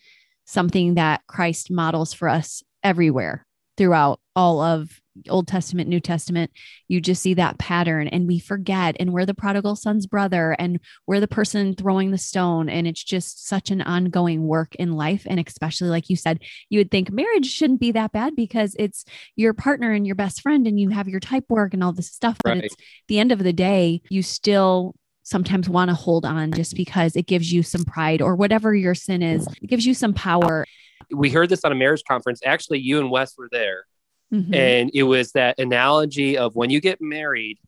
[0.45, 6.51] something that Christ models for us everywhere throughout all of Old Testament, New Testament,
[6.89, 10.81] you just see that pattern and we forget and we're the prodigal son's brother and
[11.07, 12.69] we're the person throwing the stone.
[12.69, 15.27] And it's just such an ongoing work in life.
[15.27, 19.05] And especially like you said, you would think marriage shouldn't be that bad because it's
[19.37, 22.13] your partner and your best friend and you have your type work and all this
[22.13, 22.39] stuff.
[22.43, 22.65] But right.
[22.65, 22.77] it's
[23.09, 27.27] the end of the day, you still sometimes want to hold on just because it
[27.27, 30.65] gives you some pride or whatever your sin is, it gives you some power.
[31.11, 32.41] We heard this on a marriage conference.
[32.45, 33.87] Actually, you and Wes were there
[34.33, 34.55] Mm-hmm.
[34.55, 37.59] And it was that analogy of when you get married,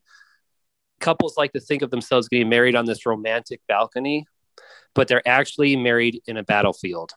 [1.01, 4.27] couples like to think of themselves getting married on this romantic balcony,
[4.95, 7.13] but they're actually married in a battlefield.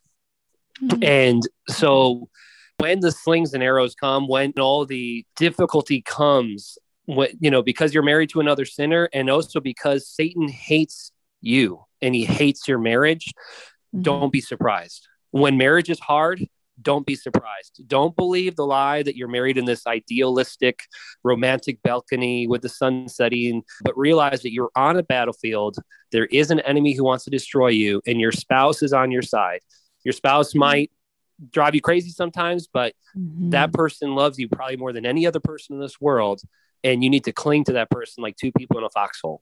[0.82, 1.04] Mm-hmm.
[1.04, 2.30] And so
[2.78, 7.94] when the slings and arrows come, when all the difficulty comes, when, you know, because
[7.94, 11.12] you're married to another sinner and also because Satan hates
[11.42, 13.34] you and he hates your marriage,
[13.94, 14.04] mm-hmm.
[14.04, 15.08] don't be surprised.
[15.32, 16.48] When marriage is hard,
[16.82, 17.82] don't be surprised.
[17.88, 20.82] Don't believe the lie that you're married in this idealistic,
[21.23, 25.77] romantic balcony with the sun setting, but realize that you're on a battlefield.
[26.11, 29.21] There is an enemy who wants to destroy you, and your spouse is on your
[29.21, 29.61] side.
[30.03, 30.59] Your spouse mm-hmm.
[30.59, 30.91] might
[31.49, 33.51] drive you crazy sometimes, but mm-hmm.
[33.51, 36.41] that person loves you probably more than any other person in this world.
[36.84, 39.41] And you need to cling to that person like two people in a foxhole.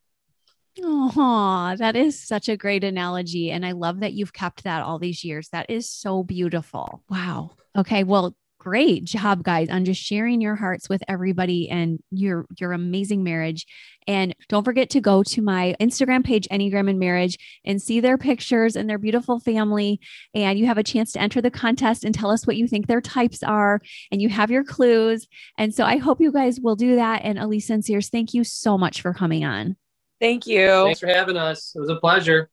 [0.82, 3.52] Oh, that is such a great analogy.
[3.52, 5.50] And I love that you've kept that all these years.
[5.50, 7.04] That is so beautiful.
[7.10, 7.52] Wow.
[7.78, 8.04] Okay.
[8.04, 13.24] Well, great job guys on just sharing your hearts with everybody and your your amazing
[13.24, 13.66] marriage
[14.06, 18.18] and don't forget to go to my instagram page enneagram and marriage and see their
[18.18, 19.98] pictures and their beautiful family
[20.34, 22.88] and you have a chance to enter the contest and tell us what you think
[22.88, 23.80] their types are
[24.12, 25.26] and you have your clues
[25.58, 28.44] and so i hope you guys will do that and elisa and sears thank you
[28.44, 29.78] so much for coming on
[30.20, 30.68] Thank you.
[30.68, 31.74] Thanks for having us.
[31.76, 32.50] It was a pleasure.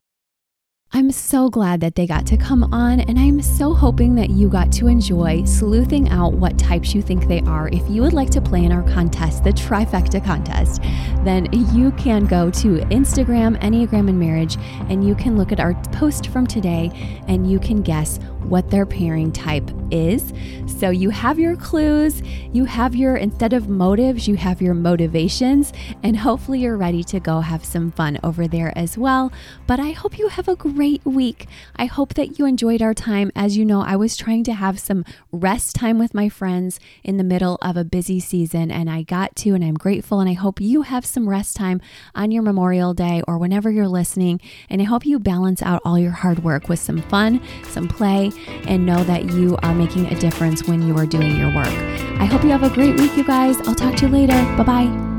[0.93, 4.47] I'm so glad that they got to come on, and I'm so hoping that you
[4.47, 7.67] got to enjoy sleuthing out what types you think they are.
[7.67, 10.81] If you would like to play in our contest, the Trifecta contest,
[11.25, 14.57] then you can go to Instagram, Enneagram and Marriage,
[14.87, 16.89] and you can look at our post from today
[17.27, 18.17] and you can guess
[18.49, 20.33] what their pairing type is.
[20.67, 22.21] So you have your clues,
[22.51, 25.73] you have your, instead of motives, you have your motivations,
[26.03, 29.31] and hopefully you're ready to go have some fun over there as well.
[29.65, 31.47] But I hope you have a great week.
[31.75, 33.31] I hope that you enjoyed our time.
[33.35, 37.17] As you know, I was trying to have some rest time with my friends in
[37.17, 40.19] the middle of a busy season, and I got to, and I'm grateful.
[40.19, 41.81] And I hope you have some rest time
[42.13, 44.41] on your Memorial Day or whenever you're listening.
[44.69, 48.31] And I hope you balance out all your hard work with some fun, some play,
[48.67, 51.73] and know that you are making a difference when you are doing your work.
[52.19, 53.57] I hope you have a great week, you guys.
[53.67, 54.41] I'll talk to you later.
[54.57, 55.16] Bye bye.